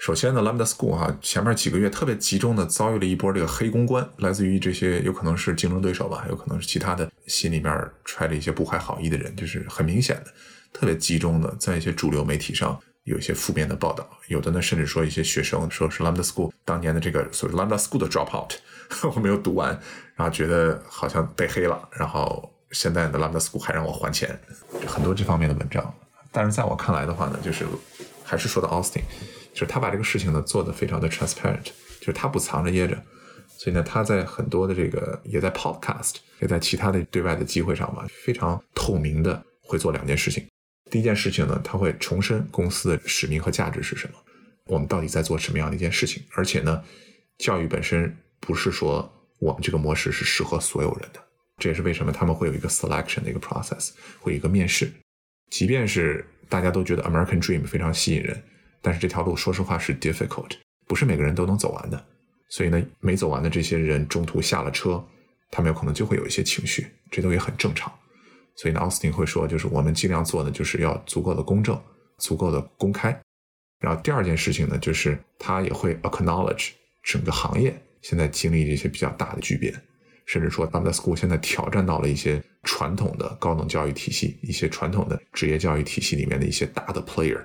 [0.01, 7.73] 首先呢，Lambda School 哈前面几个月特别集中的遭遇了一波这个黑公关，来自于这些有可能是竞争对手吧，有可能是其他的心里面
[8.05, 10.35] 揣着一些不怀好意的人，就是很明显的，
[10.73, 12.77] 特别集中的在一些主流媒体上。
[13.05, 18.57] 有一些负面的报道，有的呢甚至说一些学生说是 Lambda School 当年的这个所谓 Lambda School 的 dropout，
[19.15, 19.71] 我没有读完，
[20.15, 24.39] 然后觉得好像被黑了，然后现在的 Lambda School 还让我还钱，
[24.87, 25.93] 很多这方面的文章。
[26.31, 27.67] 但是在我看来的话呢，就是
[28.25, 29.03] 还是说到 Austin，
[29.53, 31.65] 就是他把这个事情呢做得非常的 transparent，
[32.01, 32.97] 就是他不藏着掖着，
[33.59, 40.47] 所以呢他在很多的这个也在 podcast，也在其他的对外的机会上吧，非常透明的会做两件事情。
[40.93, 44.15] 第一件事情呢，他会重申公司的使命和价值是什么，
[44.67, 46.23] 我们到底在做什么样的一件事情。
[46.35, 46.85] 而且呢，
[47.39, 51.25] 教育本身不是说我们这个模式是适合所有人的，
[51.57, 54.93] 这也是为什么他们会有一个 selection 的一个 process，会有一个面试。
[55.51, 58.43] 即便是大家都觉得 American Dream 非常吸引人，
[58.83, 60.51] 但是这条路说实话是 difficult，
[60.87, 62.05] 不是每个人都能走完的。
[62.51, 65.03] 所以呢，没走完的这些人中途下了车，
[65.51, 67.91] 他们有可能就会有一些情绪，这都也很正常。
[68.57, 71.81] 所以呢，奥斯汀会说，就是我们尽量做的就是要足够的公正，
[72.19, 73.17] 足够的公开。
[73.81, 76.71] 然后第二件事情呢，就是他也会 acknowledge
[77.03, 79.75] 整个行业现在经历这些比较大的巨变，
[80.27, 87.43] 甚至说 Lambda School 现在挑战到了一些传统的高等教育体系、一些传统的职业教育体系里面的一些大的 player，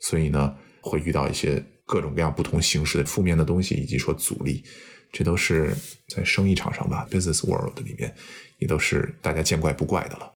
[0.00, 1.64] 所以呢，会遇到一些。
[1.90, 4.62] 各种各样不同形式的负面的东西，以及说阻力，
[5.10, 5.74] 这都是
[6.06, 8.14] 在生意场上吧，business world 里面，
[8.58, 10.30] 也都是大家见怪不怪的了。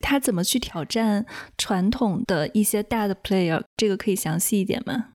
[0.00, 1.24] 他怎么去挑战
[1.56, 3.62] 传统的一些大的 player？
[3.76, 5.10] 这个可以详细一点吗？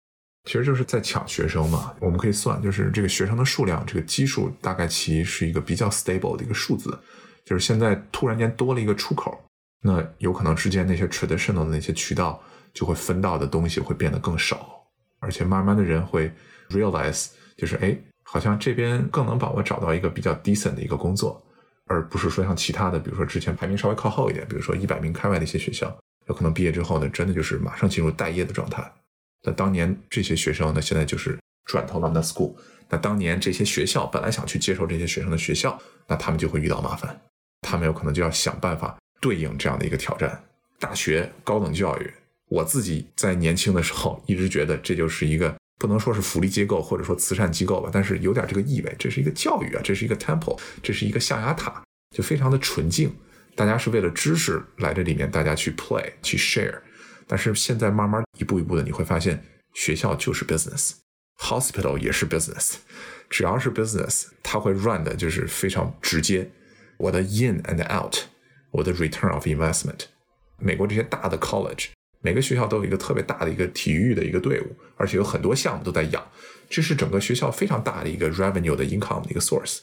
[0.45, 1.93] 其实就是在抢学生嘛。
[1.99, 6.97] 我们可以算，就是这个学生的数量，这个基数大概其是一个比较 stable 的一个数字。
[7.43, 9.39] 就是现在突然间多了一个出口，
[9.81, 12.41] 那有可能之间那些 traditional 的那些渠道
[12.73, 14.83] 就会分到的东西会变得更少。
[15.19, 16.31] 而且慢慢的人会
[16.69, 21.43] realize，就是哎，好像这边更能帮我找到一个比较 decent 的一个工作，
[21.85, 25.95] 而不是说像其他的，比如说之前排名稍微靠后一点，比如说一百名开外的一些学校，
[26.27, 28.93] 有可能毕业之后呢，真的就是马上进入待业的状态。
[29.43, 32.55] 那当年这些学生呢，现在就是转投 Lambda School。
[32.89, 37.19] 那当年这些学校本来想去接受这些学生的学校，那他们就会遇到麻烦，
[37.61, 40.43] 他们有可能就要想办法对应这样的一个挑战。
[40.79, 42.13] 大学高等教育。
[42.47, 51.83] 我自己在年轻的时候一直觉得这就是一个不能说是福利机构或者说慈善机构吧，但是有点这个意味，这是一个教育啊，这是一个 temple，这是一个象牙塔，
[52.15, 53.13] 就非常的纯净。
[53.55, 56.79] 大家是为了知识来这里面，大家去 play 去 share。
[57.27, 62.75] 但是现在慢慢一步一步的，你会发现学校就是 business，hospital 也是 business，
[63.29, 66.51] 只要是 business，它会 run 的就是非常直接。
[66.97, 68.15] 我的 in and out，
[68.71, 70.05] 我的 return of investment，
[70.57, 71.94] 美国这些大的 college。
[72.21, 76.25] 每个学校都有一个特别大的一个体育的一个队伍，而且有很多项目都在养，
[76.69, 79.79] 这是整个学校非常大的一个 revenue 的 income 的一个 source。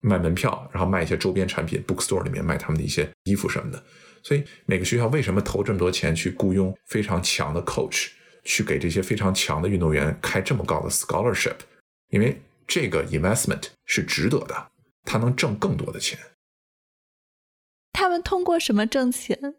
[0.00, 3.82] 卖门票，然后卖一些周边产品，bookstore 里面卖他们的一些衣服什么的。
[4.22, 8.08] 所以每个学校为什么投这么多钱去雇佣非常强的 coach，
[8.44, 11.56] 去给这些非常强的运动员开这么高的 scholarship？
[12.10, 14.70] 因为这个 investment 是值得的，
[15.04, 16.18] 他能挣更多的钱。
[17.92, 19.54] 他们通过什么挣钱？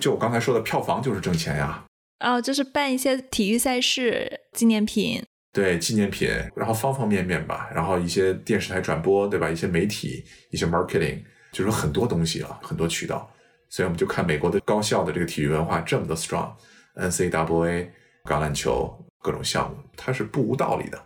[0.00, 1.84] 就我刚才说的，票房就是挣钱呀。
[2.20, 5.22] 哦，就是办一些体育赛事、纪念品。
[5.52, 9.50] 对，纪念品，然后方方面面吧，然后一些电视台转播，对吧？
[9.50, 13.28] 一些媒体，一些 marketing，就是很多东西啊，很多渠道。
[13.68, 17.88] 所以我们就看美国的高校的这个体育文化这么的 strong，NCAA
[18.24, 21.00] 橄榄球各种项目，它是不无道理的。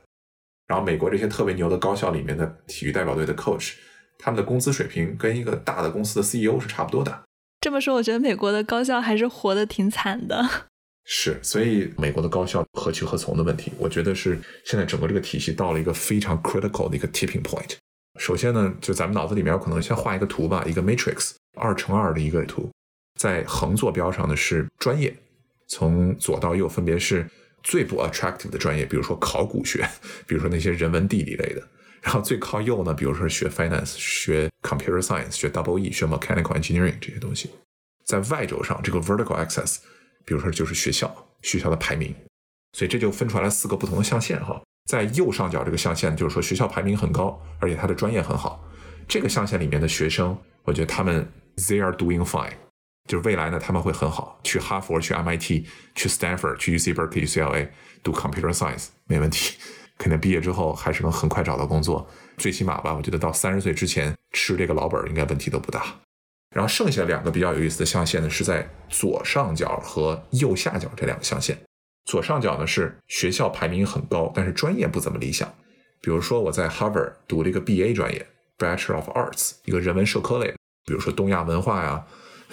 [0.66, 3.74] 然后美国这些特别牛的高校里面的体育代表队的 coach，
[4.18, 7.23] 他们的工资水平跟一个大的公司的 CEO 是差不多的。
[7.64, 10.46] 这么说，我觉得美国的高校还是活得挺惨的。
[11.06, 17.76] 是，所以美国的高校何去何从的问题，我觉得是现在整个这个体系到了一个非常 critical 的一个 tipping point。
[18.18, 22.70] 首先呢，就咱们脑子里面可能先画一个图吧，一个 matrix 二乘二的一个图，
[23.18, 25.16] 在横坐标上的是专业，
[25.66, 27.26] 从左到右分别是
[27.62, 29.88] 最不 attractive 的专业，比如说考古学，
[30.26, 31.66] 比如说那些人文地理类的。
[32.04, 37.50] 然后最靠右呢，比如说学 finance、学 computer science、学 double E、学 mechanical engineering 这些东西，
[38.04, 39.78] 在 Y 轴上这个 vertical axis，
[40.26, 42.14] 比如说就是学校学校的排名，
[42.74, 44.62] 所以这就分出来了四个不同的象限哈。
[44.84, 48.62] 在右上角这个象限就是说学校排名很高，而且它的专业很好。
[49.08, 52.52] 这个象限里面的学生，我觉得他们 they are doing fine，
[53.08, 55.64] 就是未来呢他们会很好，去哈佛、去 MIT、
[55.94, 57.70] 去 Stanford、去 UC Berkeley、UCLA
[58.02, 59.56] 读 computer science 没问题。
[59.98, 65.84] 肯定毕业之后还是能很快找到工作，最起码吧，我觉得到三十岁之前吃这个老本应该问题都不大。
[66.54, 71.58] 然后剩下两个比较有意思的象限呢，是在左上角和右下角这两个象限。
[72.04, 75.52] 左上角呢是学校排名很高，但是专业不怎么理想。
[76.00, 78.26] 比如说我在 Harvard 读了一个 BA 专业
[78.58, 80.54] ，Bachelor of Arts，一个人文社科类，
[80.84, 82.04] 比如说东亚文化呀，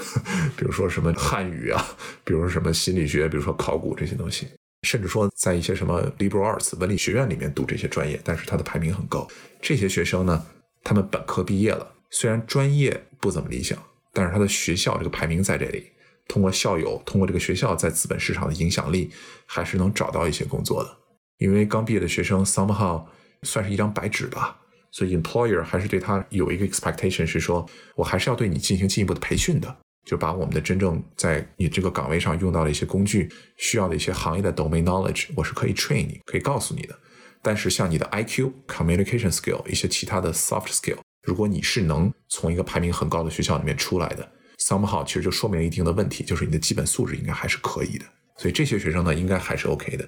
[0.57, 1.85] 比如说什么汉语啊，
[2.23, 4.47] 比如说什么心理学，比如说考古这些东西。
[4.83, 9.27] 甚至说，在一些什么 liberal arts 文理学院里面读这些专业，但是他的排名很高。
[9.61, 10.45] 这些学生呢，
[10.83, 13.77] 他们本科毕业了，虽然专业不怎么理想，
[14.11, 15.91] 但是他的学校这个排名在这里，
[16.27, 19.11] 通过校友，通过这个学校在资本市场的影响力，
[19.45, 20.97] 还是能找到一些工作的。
[21.37, 23.03] 因为刚毕业的学生 somehow
[23.43, 24.59] 算是一张白纸吧，
[24.91, 29.77] 所以 employer 还是对他有一个 expectation，是说我还是要对你进行进一步的培训的。
[30.05, 36.97] 就把我们的真正在你这个岗位上用到的一些工具，需要的一些行业的 domain knowledge，我是可以 train 你，可以告诉你的。
[37.41, 48.05] 但是像你的 IQ、communication skill 一些其他的 soft skill，如果你是能从一个排名很高的学校里面出来的，somehow 其实就说明了一定的问题，就是你的基本素质应该还是可以的。
[48.37, 50.07] 所以这些学生呢，应该还是 OK 的。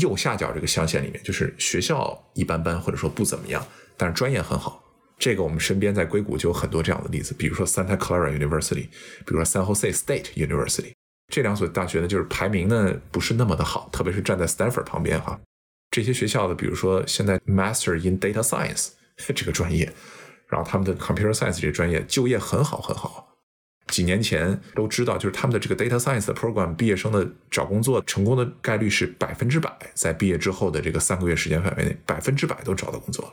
[0.00, 3.66] 右下角这个象限里面，就是学校一般般或者说不怎么样，
[3.96, 4.82] 但是专业很好。
[5.18, 8.88] 这个我们身边在硅谷就有很多这样的例子，比如说 Santa Clara University，
[9.24, 10.92] 比如说 San Jose State University，
[11.32, 15.40] 这两所大学呢，就是排名呢不是那么的好，特别是站在 Stanford 旁边哈。
[15.90, 18.88] 这些学校的，比如说现在 Master in Data Science
[19.34, 19.92] 这个专业，
[20.48, 23.28] 然后他们的 Computer Science 这个专业就业很好很好。
[23.88, 33.32] 几年前都知道，就是他们的这个 Data Science 的 program 毕业生的找工作成功的概率是百分之百，在毕业之后的这个三个月时间范围内，百分之百都找到工作了。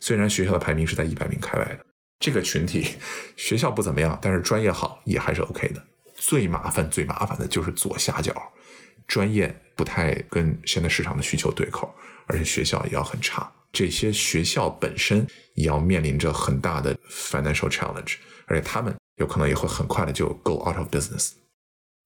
[0.00, 1.84] 虽然学校的排名是在一百名开外的，
[2.20, 2.86] 这个群体
[3.36, 5.82] 学校不怎么样，但是专业好也还是 OK 的。
[6.14, 8.34] 最麻烦、最麻烦的就是左下角，
[9.06, 11.94] 专业不太跟现在市场的需求对口，
[12.26, 13.50] 而且学校也要很差。
[13.70, 21.32] 这些学校本身也要面临着很大的 financial challenge，而且他们有可能也会很快的就 go out of business。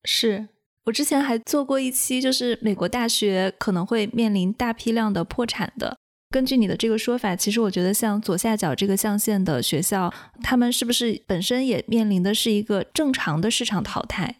[0.05, 0.49] 是
[0.85, 5.97] 我之前还做过一期，就是美国大学可能会面临大批量的破产的。
[6.33, 10.13] 根据你的这个说法，其实我觉得像左下角这个象限的学校，
[10.43, 14.37] 他们是不是本身也面临的是一个正常的市场淘汰？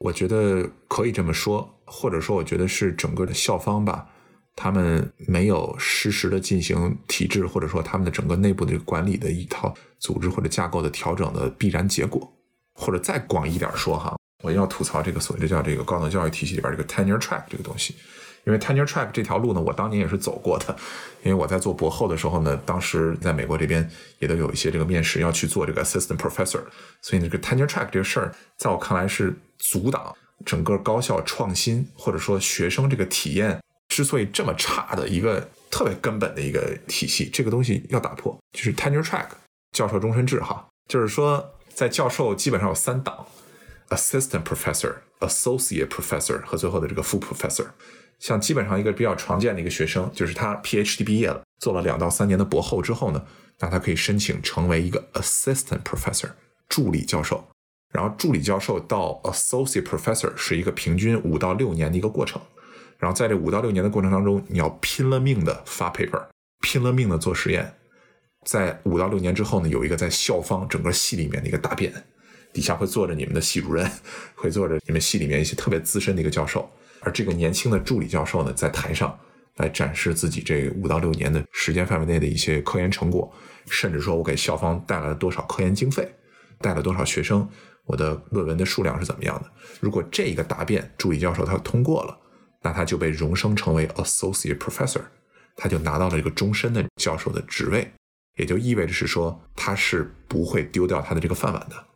[0.00, 4.08] 我觉得可以这么说，或者说，我觉得是整个的校方吧，
[4.56, 12.28] 他们没有实时的进行体制，或者说他们的整个内部的管理的一套组织或者架构的调整的必然结果。
[12.74, 17.94] 或者再广一点说哈，我要吐槽这个所谓的叫这个高等教育体系里边这个 tenure track 这个东西。
[18.44, 20.76] 因为 tenure track 这条路呢，我当年也是走过的。
[21.24, 23.88] 因为我在做博后的时候呢，当时在美国这边
[24.20, 26.62] 也都有一些这个面试要去做这个 assistant professor，
[27.02, 30.14] 所以呢，这个 tenure track 这个事儿，在我看来是阻挡
[30.46, 37.28] 整个高校创新或者说学生这个体验之所以这么差的一个特别根本的一个体系。
[37.28, 39.26] 这个东西要打破，就是 tenure track
[39.72, 43.26] 教授终身制哈，就是说在教授基本上有三档
[43.90, 47.66] ：assistant professor、associate professor 和最后的这个副 professor。
[48.18, 53.24] 像基本上一个比较常见的一个学生，就是他 PhD 毕业了，做了两到三年的博后之后呢，
[53.60, 56.30] 那他可以申请成为一个 Assistant Professor
[56.68, 57.48] 助理教授。
[57.92, 62.42] 然后助理教授到 Associate Professor 是一个平均五到六年的一个过程。
[62.98, 66.26] 然后在这五到六年的过程当中，你要拼了命的发 paper，
[66.60, 67.76] 拼了命的做实验。
[68.44, 71.92] 在五到六年之后呢，有一个在校方整个系里面的一个答辩，
[72.58, 73.88] 底下会坐着你们的系主任，
[74.34, 76.68] 会坐着你们系里面一些特别资深的一个教授。
[77.02, 79.16] 而这个年轻的助理教授呢，在台上
[79.58, 83.32] 来展示自己这五到六年的时间范围内的一些科研成果，
[83.70, 86.12] 甚至说我给校方带来了多少科研经费，
[86.58, 87.48] 带了多少学生，
[87.84, 89.48] 我的论文的数量是怎么样的。
[89.78, 92.18] 如果这个答辩助理教授他通过了，
[92.62, 95.02] 那他就被荣升成为 associate professor，
[95.54, 97.92] 他就拿到了一个终身的教授的职位，
[98.36, 101.87] 也就意味着是说他是不会丢掉他的这个饭碗的。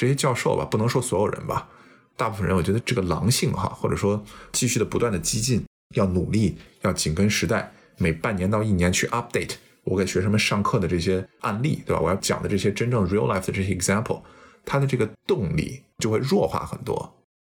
[0.00, 1.68] 这些教授吧，不能说所有人吧。
[2.16, 5.62] 大部分人，我觉得这个狼性哈，或者说继续的不断的激进，
[5.94, 12.00] 要努力，要紧跟时代，每半年到一年去 update 我给学生们上课的这些案例，对吧？
[12.00, 14.22] 我要讲的这些真正 real life 的这些 example，
[14.64, 17.14] 他的这个动力就会弱化很多。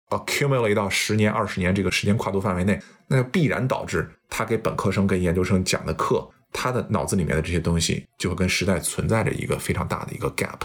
[0.08, 10.58] accumulate 到十年、二十年这个时间跨度范围内，那就必然导致他给本科生跟研究生讲的课，他的脑子里面的这些东西就会跟时代存在着一个非常大的一个 gap。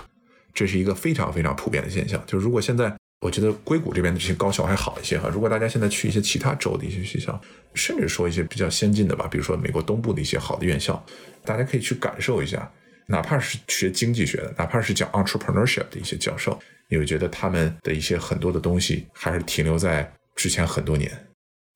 [0.58, 2.20] 这是一个非常非常普遍的现象。
[2.26, 2.92] 就是如果现在。
[3.22, 5.28] 我觉得硅谷这边的这些高校还好一些哈。
[5.28, 7.42] 如果大家现在去一些其他州的一些学校，
[7.74, 11.04] 甚至说一些比较先进的吧，比如说美国东部的一些好的院校，
[11.44, 12.72] 大家可以去感受一下。
[13.08, 21.12] 哪怕是学经济学的，哪怕是讲 entrepreneurship 的一些教授，你会觉得他们的一些很多的东西还是停留在之前很多年。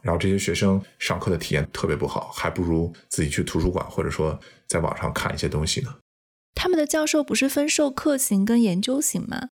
[0.03, 5.91] 然后这些学生上课的体验特别不好，还不如自己去图书馆或者说在网上看一些东西呢。
[6.53, 9.49] 他们的教授不是分授课型跟研究型吗？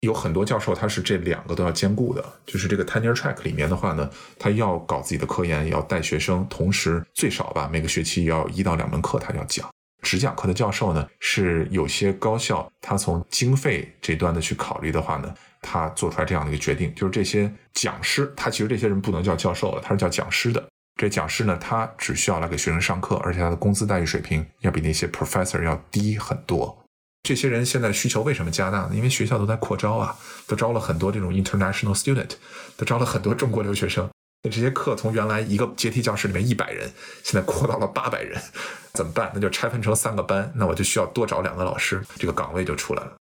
[0.00, 2.24] 有很多教授，他是这两个都要兼顾的。
[2.46, 9.68] 就是这个 tenure track 里面的话呢，他要搞自己的科研，也要带学生，同时最少吧，每个学期要一到两门课他要讲。
[10.02, 20.69] 只讲课的教授呢，是有些高校他从经费这端的去考虑的话呢，他做出来这样的一个决定，就是这些讲师，他其实这些人不能叫教授了，他是叫讲师的。
[21.00, 26.84] 这讲师呢，他只需要来给学生上课，而且他的工资待遇水平要比那些 professor 要低很多。
[27.22, 28.90] 这些人现在需求为什么加大呢？
[28.92, 30.14] 因为学校都在扩招啊，
[30.46, 32.32] 都招了很多这种 international student，
[32.76, 34.10] 都招了很多中国留学生。
[34.42, 36.90] 那这些课从原来一个阶梯教室里面一百人，
[37.24, 38.38] 现在扩到了八百人，
[38.92, 39.30] 怎么办？
[39.32, 43.12] 那就拆分成三个班，那我就需要多找两个老师，这个岗位就出来了。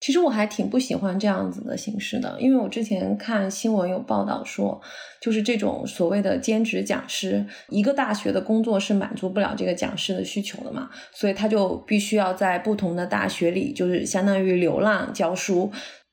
[0.00, 4.80] 其实我还挺不喜欢这样子的形式的，因为我之前看新闻有报道说，
[5.20, 15.70] 就是这种所谓的兼职讲师，一个大学的工作是满足不了这个讲师的需求的嘛，所以他就必须要在不同的大学里，就是相当于流浪教书。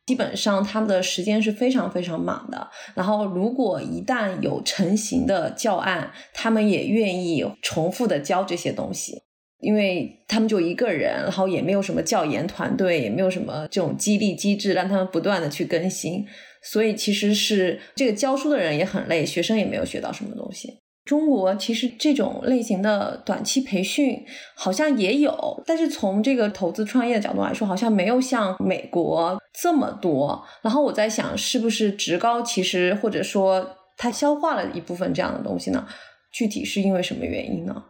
[0.08, 2.70] 基本上他们的时间是非常非常满的。
[2.94, 9.24] 然后，如果一旦有成型的教案，他们也愿意重复的教这些东西，
[9.66, 16.24] 因为他们就一个人，然后也没有什么教研团队，也没有什么这种激励机制，让他们不断的去更新。
[16.62, 20.82] 所以，其实是这个教书的人也很累，学生也没有学到什么东西。
[21.04, 24.24] 中国其实这种类型的短期培训
[24.56, 30.44] 好像也有，但是从这个投资创业的角度来说，好像没有像美国这么多。
[30.62, 35.88] 然后我在想，是不是职高其实或者说它消化了一部分这样的东西呢？
[36.32, 37.84] 具体是因为什么原因呢？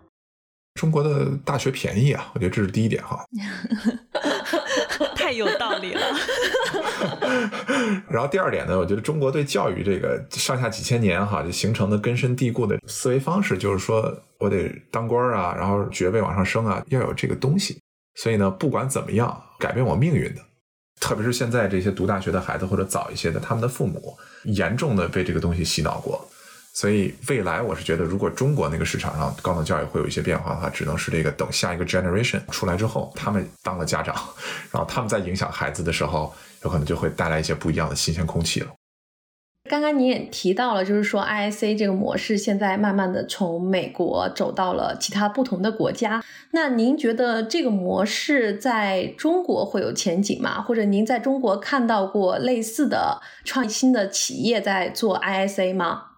[0.76, 3.26] 中国的大学便宜啊，我觉得这是第一点哈。
[5.16, 6.02] 太有道理了。
[8.10, 17.80] 然后第二点呢，我觉得中国对教育这个上下几千年哈就形成的根深蒂固的思维方式，就是说我得当官啊，然后爵位往上升啊，要有这个东西。
[18.16, 20.42] 所以呢，不管怎么样，改变我命运的，
[21.00, 26.30] 特别是现在这些读大学的孩子或者早一些的，他们的父母严重的被这个东西洗脑过。
[26.76, 34.14] 所以未来我是觉得，如果中国那个市场上高等教育会有一些变化的话，只能是这个等下一个 generation 出来之后，他们当了家长，
[34.74, 38.68] 然后他们在影响孩子的时候，有可能就会带来一些不一样的新鲜空气了。
[39.70, 46.22] 刚刚你也提到了，就是说 ISA 这个模式现在慢慢的从美国走到了其他不同的国家。
[46.52, 50.62] 那您觉得这个模式在中国会有前景吗？
[50.62, 56.15] 或者您在中国看到过类似的创新的企业在做 ISA 吗？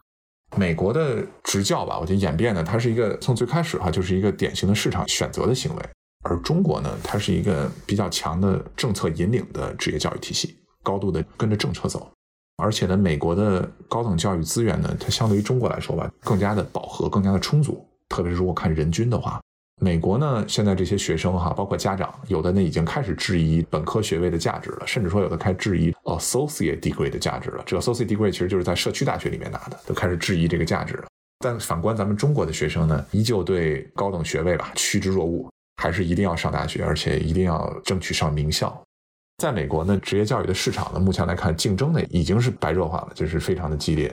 [0.55, 5.89] 美国的职教吧，我觉得演变呢，它是一个从最开始哈，就是一个典型的市场选择的行为，
[6.23, 12.09] 而中国呢，它是一个比较强的政策引领的职业教育体系，高度的跟着政策走，
[12.55, 19.41] 而且呢，美国的高等教育资源呢，它相对于中国来说吧，更加的饱和，更加的充足，特别是如果看人均的话。
[19.79, 27.63] 美国呢，现在这些学生哈，包括家长，有的呢已经开始质疑本科学位的价值了，甚至说有的开始质疑 associate degree 的价值了。
[27.63, 31.05] 这个 associate degree 其实就是在社区大学里面拿的，都开始质疑这个价值了。
[31.39, 38.81] 但反观咱们中国的学生呢，依旧对高等学位吧趋之若鹜，还是一定要上大学，而且一定要争取上名校。
[39.37, 44.11] 在美国呢，职业教育的市场呢，目前来看竞争呢已经是白热化了，就是非常的激烈。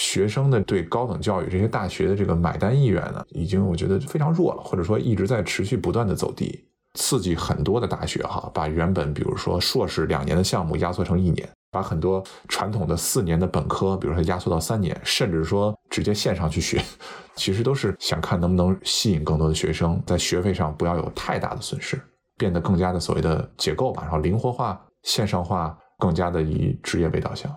[0.00, 16.82] 学生的对高等教育这些大学的这个买单意愿呢，已经我觉得非常弱了，或者说一直在持续不断的走低，刺激很多的大学哈，把原本比如说硕士两年的项目压缩成一年，把很多传统的四年的本科，比如说压缩到三年，甚至说直接线上去学，
[17.36, 22.00] 其实都是想看能不能吸引更多的学生，在学费上不要有太大的损失，
[22.38, 27.54] 变得更加的所谓的结构吧，然后灵活化、线上化，更加的以职业为导向，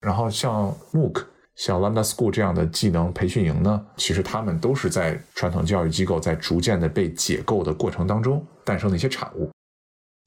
[0.00, 1.26] 然后像 MOOC。
[1.60, 9.50] 像 Lambda School 这样的技能培训营呢，其实他们都是在传统教育机构在逐渐的被解构的过程当中诞生的一些产物。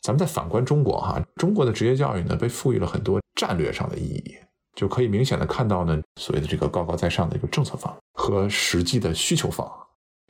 [0.04, 4.36] 咱们再反观中国哈，中国的职业教育呢被赋予了很多战略上的意义，
[4.76, 9.68] 就可以明显的看到呢，所谓的这个高高在上的一个政策方和实际的需求方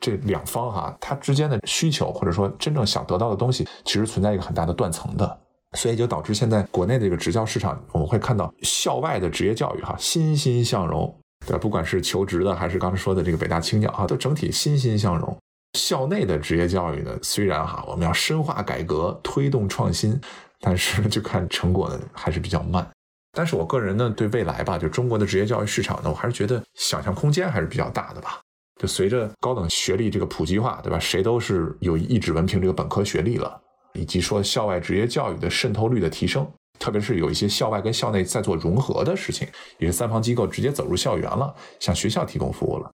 [0.00, 5.40] 这两方哈，它之间的需求或者说真正想得到的东西，其实存在一个很大的断层的。
[5.74, 11.14] 所以就导致现在国内的这个职教市场，我们会看到校外的职业教育哈欣欣向荣，
[11.46, 11.58] 对吧？
[11.58, 15.36] 不管是求职的还是刚才说的这个北大青鸟哈，都整体欣欣向荣。
[15.78, 20.20] 校内的职业教育呢，虽然哈我们要深化改革、推动创新，
[20.60, 22.88] 但是就看成果呢还是比较慢。
[23.36, 28.40] 但是我个人呢对未来吧，就中国的职业教育市场呢，我还是觉得想象空间还是比较大的吧。
[28.80, 30.98] 就随着高等学历这个普及化，对吧？
[30.98, 33.60] 谁都是有一纸文凭这个本科学历了。
[33.94, 36.46] 以及说校外职业教育的渗透率的提升，
[36.78, 42.90] 特别是有一些校外跟校内在做融合的事情，也是三方机构直接走入校园了，向学校提供服务了。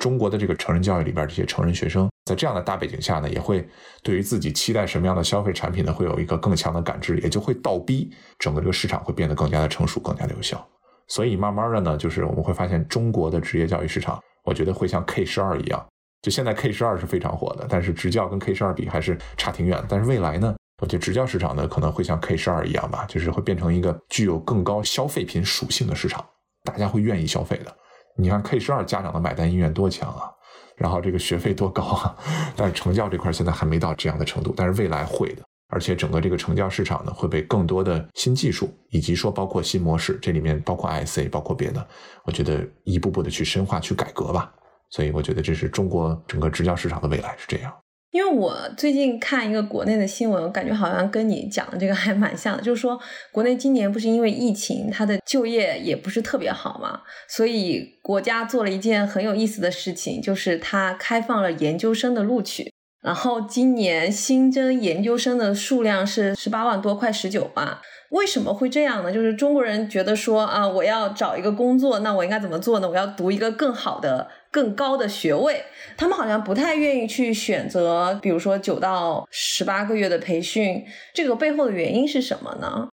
[0.00, 3.66] 中国的这个成人教育里边这些成人学生，在这样的大背景下呢，也会
[4.02, 10.66] 对于自己期待什么样的消费产品呢，会有一个更强的感知，也就会倒逼整个这个市场会变得更加的成熟，更加的有效。
[11.06, 15.86] 所以慢慢的呢，就是我们会发现中国的职业教育市场，我觉得会像 K 十二一样。
[16.24, 19.84] 就现在 K 十二是非常火的，但是职教跟 K 十二比还是差挺远。
[19.86, 26.24] 但是未来呢，我觉得职教市场呢可能会像 K 十二一样吧，就是会变成一个具有更高消费品属性的市场，
[26.62, 27.70] 大家会愿意消费的。
[28.16, 30.30] 你看 K 十二家长的买单意愿多强啊，
[30.78, 32.16] 然后这个学费多高啊，
[32.56, 35.42] 但是成教这块现在还没到这样的程度，但是未来会的。
[35.68, 41.86] 而且整个这个成教市场呢会被更多的新技术以及说包括新模式，这里面包括 ISA，包括别的，
[42.24, 44.50] 我觉得一步步的去深化去改革吧。
[44.94, 47.72] 所以我觉得这是中国整个职教市场的未来是这样。
[48.12, 52.96] 因为我最近看一个国内的新闻，我感觉好像跟你讲的这个还蛮像的，就是说
[53.32, 62.72] 国内今年不是因为疫情，它的就业也不是特别好嘛，所以国家做了一件很有意思的事情，就是它开放了研究生的录取。
[63.02, 67.76] 然后今年新增研究生的数量是十八万多，快十九万。
[68.14, 69.12] 为什么会这样呢？
[69.12, 72.88] 就是中国人觉得说啊，我要找一个工作，那我应该怎么做呢？
[72.88, 75.64] 我要读一个更好的、更高的学位。
[75.96, 80.84] 他们好像不太愿意去选择，比如说九到十八个月的培训。
[81.12, 82.88] 这个背后的原因是什么呢？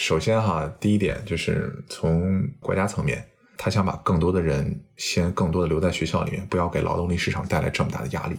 [0.00, 3.22] 首先哈，第一点就是从国家层面，
[3.58, 8.36] 他想把更多的人先更多的留在学校里面，不要给劳动力市场带来这么大的压力。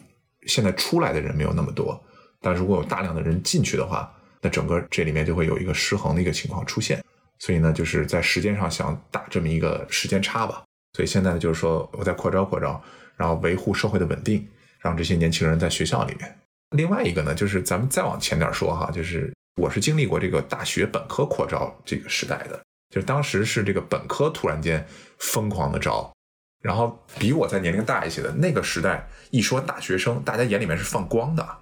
[0.48, 2.02] 现在出来的人没有那么多，
[2.42, 4.12] 但如果有大量的人进去的话，
[4.42, 7.04] 那整个这里面就会有一个失衡的一个情况出现。
[7.40, 10.64] 所以呢，就是在时间上想打这么一个时间差吧。
[10.94, 12.82] 所以现在呢，就是说我在扩招扩招，
[13.16, 14.46] 然后维护社会的稳定，
[14.80, 16.38] 让这些年轻人在学校里面。
[16.76, 22.62] 另外一个呢，就是咱们再往前点说哈，就是我是经历过这个大学本科扩招这个时代的，
[22.94, 24.86] 就是当时是这个本科突然间
[25.20, 26.12] 疯狂的招。
[26.62, 31.58] 然后比我在年龄大一些的那个时代，一说大学生，大家眼里面是放光的，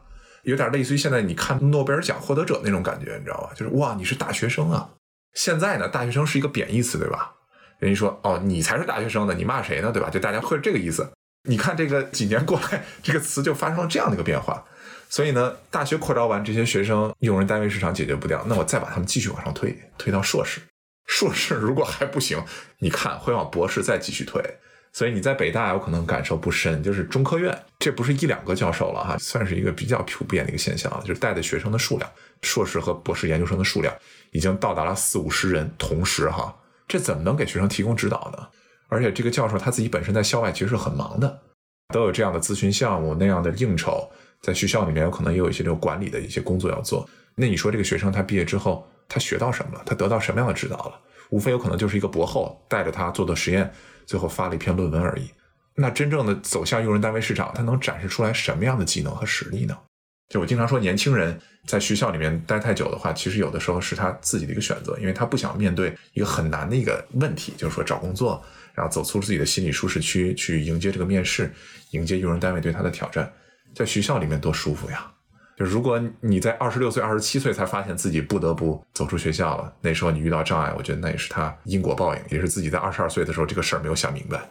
[0.47, 3.51] 有点类似于现在你看诺贝尔奖获得者那种感觉，你知道吧？
[3.53, 4.89] 就是哇，你是大学生啊！
[5.33, 7.33] 现在呢，大学生是一个贬义词，对吧？
[7.79, 9.91] 人家说哦，你才是大学生呢，你骂谁呢？
[9.91, 10.09] 对吧？
[10.09, 11.11] 就大家会这个意思。
[11.49, 14.63] 你看这个几年过来，这个词就发生了这样的一个变化。
[15.09, 20.61] 所以呢，大学扩招完，这些学生用人单位市场解决不掉，那我再把他们继续往上推，推到硕士。
[21.07, 22.41] 硕士如果还不行，
[22.79, 24.41] 你看会往博士再继续推。
[24.93, 32.09] 所以你在北大有可能感受不深，就是中科院，这不是一两个教授了哈，算是一个比较普遍的一个现象了，就是带的学生的数量，
[32.41, 33.93] 硕士和博士研究生的数量
[34.31, 36.55] 已经到达了四五十人同时哈，
[36.87, 38.47] 这怎么能给学生提供指导呢？
[38.89, 41.41] 而且这个教授他自己本身在校外其实是很忙的，
[41.93, 44.09] 都有这样的咨询项目那样的应酬，
[44.41, 47.07] 在学校里面有可能也有一些这种管理的一些工作要做。
[47.35, 49.83] 那你说这个学生他毕业之后他学到什么了？
[49.85, 50.99] 他得到什么样的指导了？
[51.29, 53.71] 无非有可能就是一个博后带着他做的实验。
[54.07, 55.29] 最后发了一篇论文而已。
[55.75, 59.77] 那真正的走向用人单位市场，他能展示出来什么样的技能和实力呢？
[60.29, 68.41] 就我经常说，年轻人在学校里面待太久的话，其实有的时候是他自己的一个选择，因为他不想面对一个很难的一个问题，就是说找工作，
[68.73, 71.53] 然后走出自己的心理舒适区，去迎接这个面试，
[71.91, 73.29] 迎接用人单位对他的挑战。
[73.75, 75.11] 在学校里面多舒服呀！
[75.57, 84.47] 就如果你在二十六岁、二十七岁才发现自己不得不走出学校了，那时候你遇到障碍，我觉得那也是他因果报应，也是自己在二十二岁的时候这个事儿没有想明白。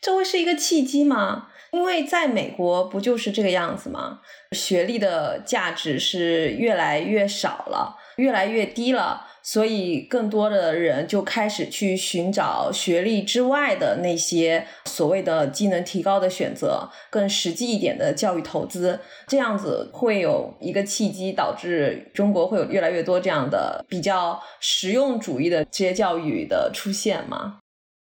[0.00, 1.48] 这会是一个契机吗？
[1.72, 4.20] 因为在美国不就是这个样子吗？
[4.52, 9.26] 学历的价值是越来越少了，越来越低了。
[9.50, 27.60] 所以，更多的人就开始去寻找学历之外的那些所谓的技能提高的选择，更实际一点的教育投资，这样子会有一个契机，导致中国会有越来越多这样的比较实用主义的职业教育的出现吗？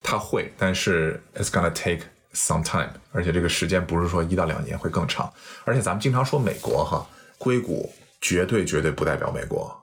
[0.03, 2.05] 它会，但是 it's gonna take
[2.35, 5.33] some time，而且这个时间不是说一到两年会更长。
[5.65, 7.07] 而且咱们经常说美国哈，
[7.39, 9.82] 硅谷绝对绝对不代表美国。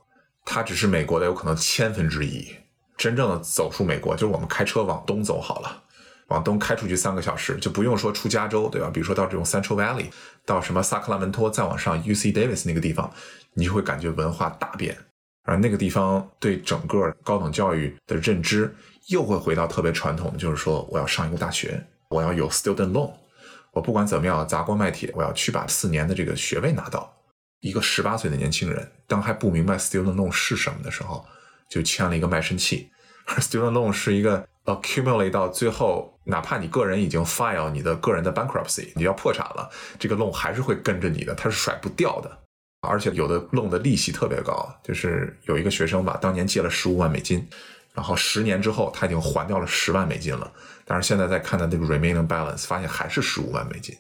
[0.52, 2.52] 它只是美国的有可能千分之一，
[2.98, 5.84] 真正的走出美国就是我们开车往东走好了，
[6.30, 8.90] 往东开出去三个小时就不用说出加州，对吧？
[8.92, 10.08] 比如说到这种 Central Valley，
[10.48, 13.14] 到什么萨克拉门托，再往上 UC Davis 那个地方，
[13.54, 14.98] 你就会感觉文化大变，
[15.44, 18.76] 而那个地方对整个高等教育的认知
[19.10, 21.80] 又会回到特别传统的，就是说我要上一个大学，
[22.10, 23.14] 我要有 student loan，
[23.72, 27.16] 我不管怎么样砸锅卖铁，我要去把四年的这个学位拿到。
[27.62, 31.26] 一个十八岁的年轻人，当还不明白 student loan 是什么的时候，
[31.70, 32.90] 就签了一个卖身契。
[33.26, 42.40] 而 student loan 是一个 accumulate 到最后，哪怕你个人已经 file 你的个人的 bankruptcy，你要破产了，这个 loan 还是会跟着你的，它是甩不掉的。
[42.82, 47.46] 而且有的 loan 的利息特别高，就是有一个学生吧，当年借了十五万美金，
[47.94, 50.50] 然后十年之后他已经还掉了十万美金了，
[50.86, 53.94] 但是现在在看他这个 remaining balance，发现还是十五万美金，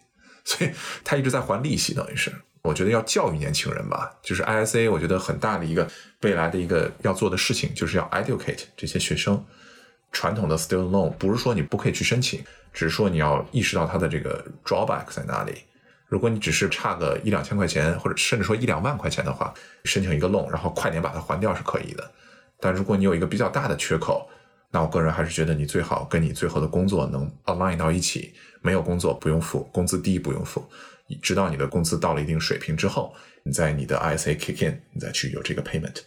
[0.46, 0.72] 所以
[1.04, 2.32] 他一直在还利息，等于是。
[2.62, 5.88] 我觉得要教育年轻人吧，就是 ISA，我觉得很大的一个
[6.22, 9.44] 未来的一个要做的事情，就是要 educate 这些学生。
[10.12, 12.44] 传统的 student loan 不是说你不可以去申请，
[12.74, 15.54] 只是说你要意识到它的这个 drawback 在哪里。
[16.08, 19.54] 如果你只是差个一两千块钱，或者甚至说一两万块钱的话，
[19.86, 22.12] 申请一个 loan，然后快点把它还掉是可以的。
[22.60, 24.28] 但如果你有一个比较大的缺口，
[24.72, 28.34] 那我个人还是觉得你最好跟你最后的工作能 align 到一起。
[28.62, 30.68] 没有工作不用付，工资低不用付。
[31.16, 36.02] 直到你的工资到了一定水平之后，你在你的 ISA kick in，你再去有这个 payment。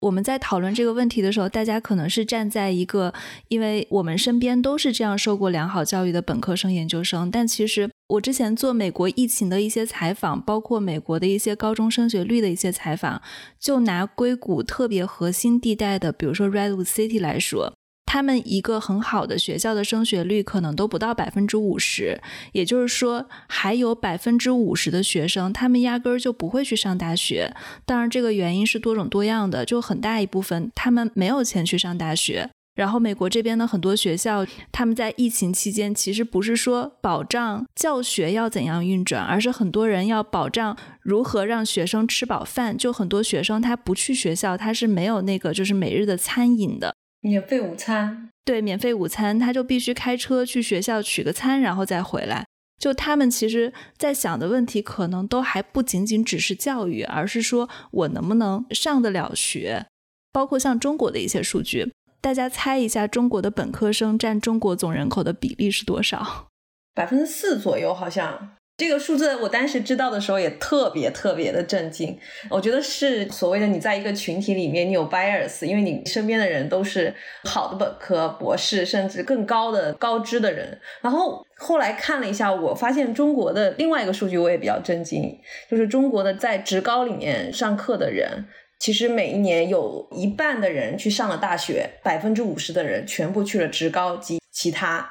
[0.00, 3.14] 我们在讨论这个问题的时候，大家可能是站在一个，
[3.48, 7.30] 因为我们身边都是这样受过良好教育的本科生、研究生。
[7.30, 13.22] 但其实我之前做美国疫情的一些采访，包括美国的一些高中升学率的一些采访，
[13.58, 17.72] 就拿硅谷特别核心地带的，比如说 Redwood City 来说。
[18.14, 22.20] 他们一个很好的学校的升学率可能都不到百分之五十，
[22.52, 27.52] 也就是说，还有百分之五十的学生，他们压根儿就不会去上大学。
[27.84, 32.48] 当然，这个原因是多种多样的，就很大一部分他们没有钱去上大学。
[32.76, 42.78] 然后，美国这边的很多学校，他们在疫情期间其实不是说保障教学要怎样运转，而是很多人要保障如何让学生吃饱饭。
[42.78, 46.94] 就很多学生他不去学校，他是没有那个就是每日的餐饮的
[47.24, 48.28] 免费午餐。
[48.44, 52.44] 对，免费午餐，他就必须开车去学校取个餐，然后再回来。
[52.78, 59.86] 就他们其实在想的问题，可能都还不仅仅只是教育，而是说我能不能上得了学。
[60.30, 61.92] 包括像中国的一些数据。
[62.20, 66.48] 大家猜一下，中国的本科生占中国总人口的比例是多少？
[66.94, 72.18] 百分之四左右，好像这个数字，我当时知道的时候也特别特别的震惊。
[72.50, 77.14] 我觉得是所谓的你在一个群体里面，你有 bias，因为你身边的人都是
[77.44, 80.76] 好的本科、博士，甚至更高的高知的人。
[81.00, 85.38] 然后后来看了一下，我发现中国的另外一个数据我也比较震惊，
[85.70, 88.46] 就是中国的在职高里面上课的人。
[88.80, 95.08] 其实每一年有一半的人去上了大学，百分之五十的人全部去了职高及其他。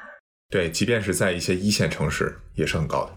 [0.50, 3.12] 对，即便是在一些一线城市也是很高的。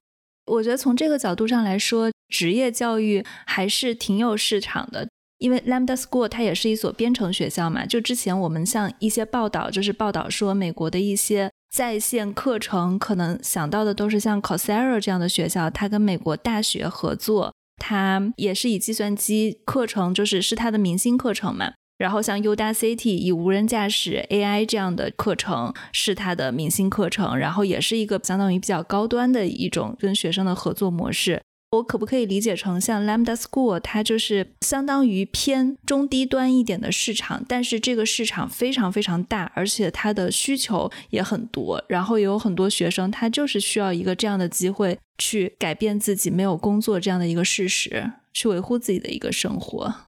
[0.47, 5.07] 我觉得从这个角度上来说，职业教育还是挺有市场的。
[5.39, 7.85] 因为 Lambda School 它也是一所编程学校嘛。
[7.85, 17.53] 就之前我们像一些报道，就是报道说美国的一些在线课程，可能想到的都是像 Coursera 这样的学校，它跟美国大学合作。
[17.79, 21.73] 它也是以计算机课程，就是是它的明星课程嘛。
[21.97, 31.41] 然后像 Udacity 以无人驾驶 AI 这样的课程是它的明星课程，然后也是一个相当于比较高端的一种跟学生的合作模式。
[31.71, 50.06] 我可不可以理解成像 Lambda School，它就是相当于偏中低端一点的市场，但是这个市场非常非常大，而且它的需求也很多，然后也有很多学生，他就是需要一个这样的机会去改变自己没有工作这样的一个事实，去维护自己的一个生活。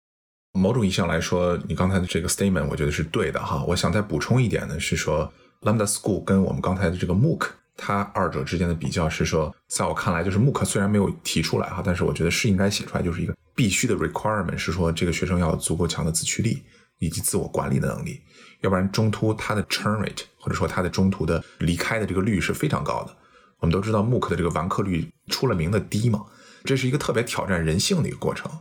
[0.60, 3.64] 某种意义上来说，你刚才的这个 statement 我觉得是对的哈。
[3.68, 5.32] 我想再补充一点呢，是说
[5.62, 7.48] Lambda School 跟我们刚才的这个 MOOC。
[7.82, 16.62] 它二者之间的比较是说，在我看来，就是 MOOC 虽然没有提出来哈，但是我觉得是应该写出来，就是一个必须的 requirement，是说这个学生要有足够强的自驱力
[16.98, 18.22] 以及自我管理的能力，
[18.60, 23.16] 要不然中途他的 churn rate 或者说他的中途的离开的这个率是非常高的。
[23.62, 26.26] 我们都知道 MOOC 的这个完课率出了名的低嘛，
[26.66, 28.52] 这是一个特别挑战人性的一个过程，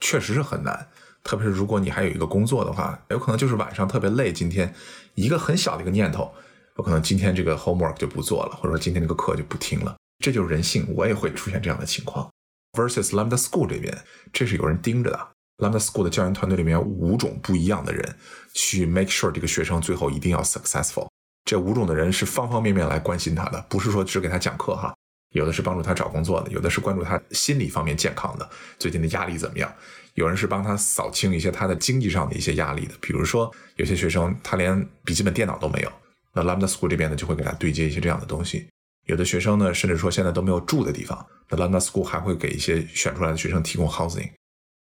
[0.00, 0.88] 确实是很难。
[1.24, 4.72] 特别是如果你还有一个工作的话，有可能就是晚上特别累，今天
[5.14, 6.32] 一个很小的一个念头。
[6.76, 12.28] 有可能今天这个 homework 就不做了，或者说今天这个课就不听了，这就是人性，我也会出现这样的情况。
[12.72, 13.96] versus Lambda School 这边，
[14.32, 15.28] 这是有人盯着的。
[15.58, 18.16] Lambda School 的教研团队里面五种不一样的人，
[18.52, 21.06] 去 make sure 这个学生最后一定要 successful。
[21.44, 24.92] 这五种的人是方方面面来关心他的，不是说只给他讲课哈。
[25.34, 29.72] 有的是帮助他找工作的，有的是关注他心理方面健康的，最近的压力怎么样？
[30.14, 35.92] 有人是帮他扫清一些他的经济上的一些压力的，比如说有些学生他连笔记本电脑都没有。
[36.32, 38.68] 那 Lambda School 这边呢，就会给他对接一些这样的东西。
[39.06, 44.30] 有的学生呢，甚至说现在都没有住的地方，那 Lambda School 还会给一些选出来的学生提供 housing。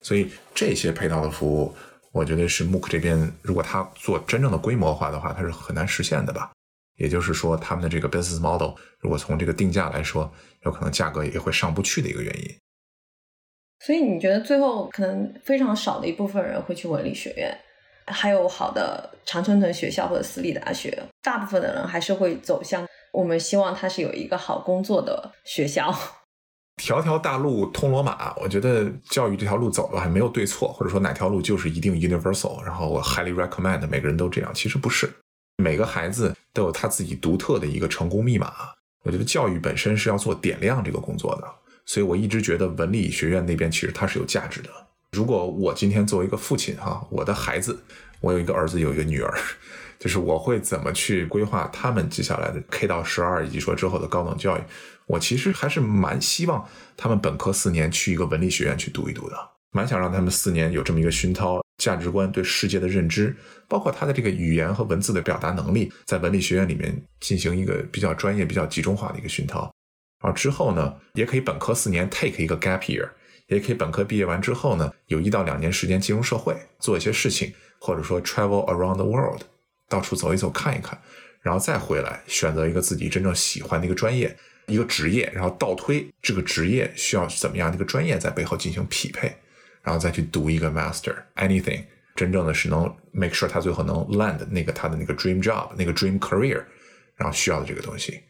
[0.02, 1.74] 所以这些配套的服务，
[2.12, 6.52] 我觉得是 MOOC 这边如果他做真正的规模化的话，它是很难实现的吧。
[6.96, 10.32] 也就是说，他们的这个 business model 如果从这个定价来说，
[10.64, 12.58] 有可能价格也会上不去的一个原因。
[13.80, 17.58] 所以你觉得最后可能非常少的一部分人会去文理学院？
[18.08, 25.94] 还有好的常春藤学校或者私立大学，大部分的人还是会走向我们希望他是有一个好工作的学校。
[26.82, 35.08] 条条大路通罗马，我觉得教育这条路走了还没有对错，或者说哪条路就是一定 universal，然后我 highly recommend 每个人都这样，其实不是，
[35.62, 38.52] 每个孩子都有他自己独特的一个成功密码。
[39.04, 41.48] 我觉得教育本身是要做点亮这个工作的，
[41.86, 44.70] 所以我一直觉得文理学院那边其实它是有价值的。
[45.12, 47.80] 如果我今天作为一个父亲哈，我的孩子，
[48.20, 49.34] 我有一个儿子，有一个女儿，
[50.00, 54.62] 就是我会怎么去规划他们接下来的 K 到十二以及说之后的高等教育？
[55.08, 59.36] 我其实还是蛮希望他们本科四年去一个文理学院去读一读的，
[59.72, 63.36] 蛮想让他们四年有这么一个熏陶价值观、对世界的认知，
[63.72, 69.62] 包括他的这个语言和文字的表达能力，在文理学院里面进行一个比较专业、比较集中化的一个熏陶。
[70.22, 73.10] 然后之后呢，也可以本科四年 take 一个 gap year。
[73.48, 79.42] 也可以本科毕业完之后呢，有一到两年时间进入社会，做一些事情，或者说 travel around the world，
[79.90, 80.98] 到处走一走看一看，
[81.42, 89.36] 然后再回来选择一个自己真正喜欢的一个专业、一个职业，然后倒推这个职业需要怎么样的一个专业在背后进行匹配，
[89.82, 91.84] 然后再去读一个 master anything，
[92.22, 96.64] 真正的是能 make sure 他最后能 land 那个他的那个 dream job，那个 dream career，
[97.16, 98.22] 然后需要的这个东西。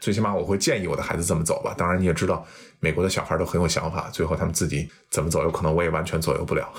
[0.00, 1.74] 最起码我会建议我的孩子这么走吧。
[1.76, 2.42] 当然你也知道，
[2.80, 6.72] 美国的小孩都很有想法，最后他们自己怎么走，有可能我也完全左右不了。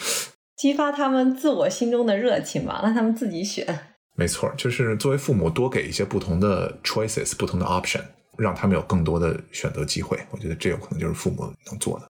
[0.56, 3.78] 激发他们自我心中的热情嘛，让他们自己选。
[4.16, 8.00] 没错，就是作为父母多给一些不同的 choices，不同的 option，
[8.38, 10.18] 让他们有更多的选择机会。
[10.30, 12.06] 我觉得这有可能就是父母能做的。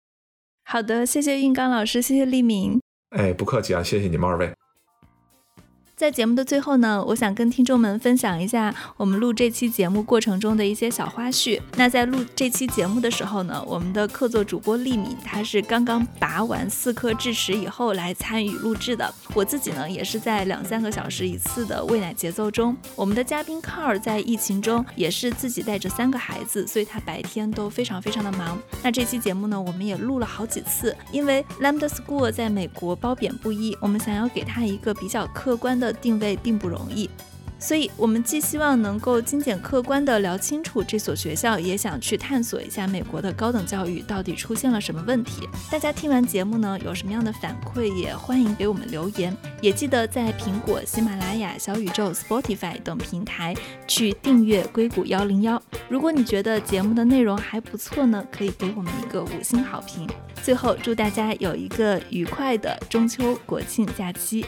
[0.64, 2.80] 好的，谢谢运刚老师，谢谢立明。
[3.10, 4.52] 哎，不客气啊，谢谢你们二位。
[5.96, 11.58] 在节目的最后呢，我想跟听众们分享一下我们录这期节目过程中的一些小花絮。
[11.76, 19.10] 那在录这期节目的时候呢，我们的客座主播丽敏，她是刚刚拔完四颗智齿以后来参与录制的。
[19.32, 22.76] 我自己呢，也是在两三个小时一次的喂奶节奏中。
[22.94, 28.58] 我们的嘉宾 Car 在疫情中也是自己带着三个孩子，所以他白天都非常非常的忙。
[28.82, 35.85] 那这期节目呢，我们也录了好几次，因为 Lambda School 在美国褒贬不一，我们想要给他一个比较客观的。
[35.86, 37.08] 的定位并不容易，
[37.58, 45.48] 所以我们既希望能够精简客观地聊清楚这所学校，也想去探索一下美国的高等教育到底出现了什么问题。
[45.70, 49.34] 大家听完节目呢，有什么样的反馈，也欢迎给我们留言。
[49.62, 53.54] 也记得在苹果、喜马拉雅、小宇宙、Spotify 等平台
[53.86, 55.60] 去订阅硅谷幺零幺。
[55.88, 60.06] 如果你觉得节目的内容还不错呢，可以给我们一个五星好评。
[60.42, 64.44] 最后，祝大家有一个愉快的中秋国庆假期。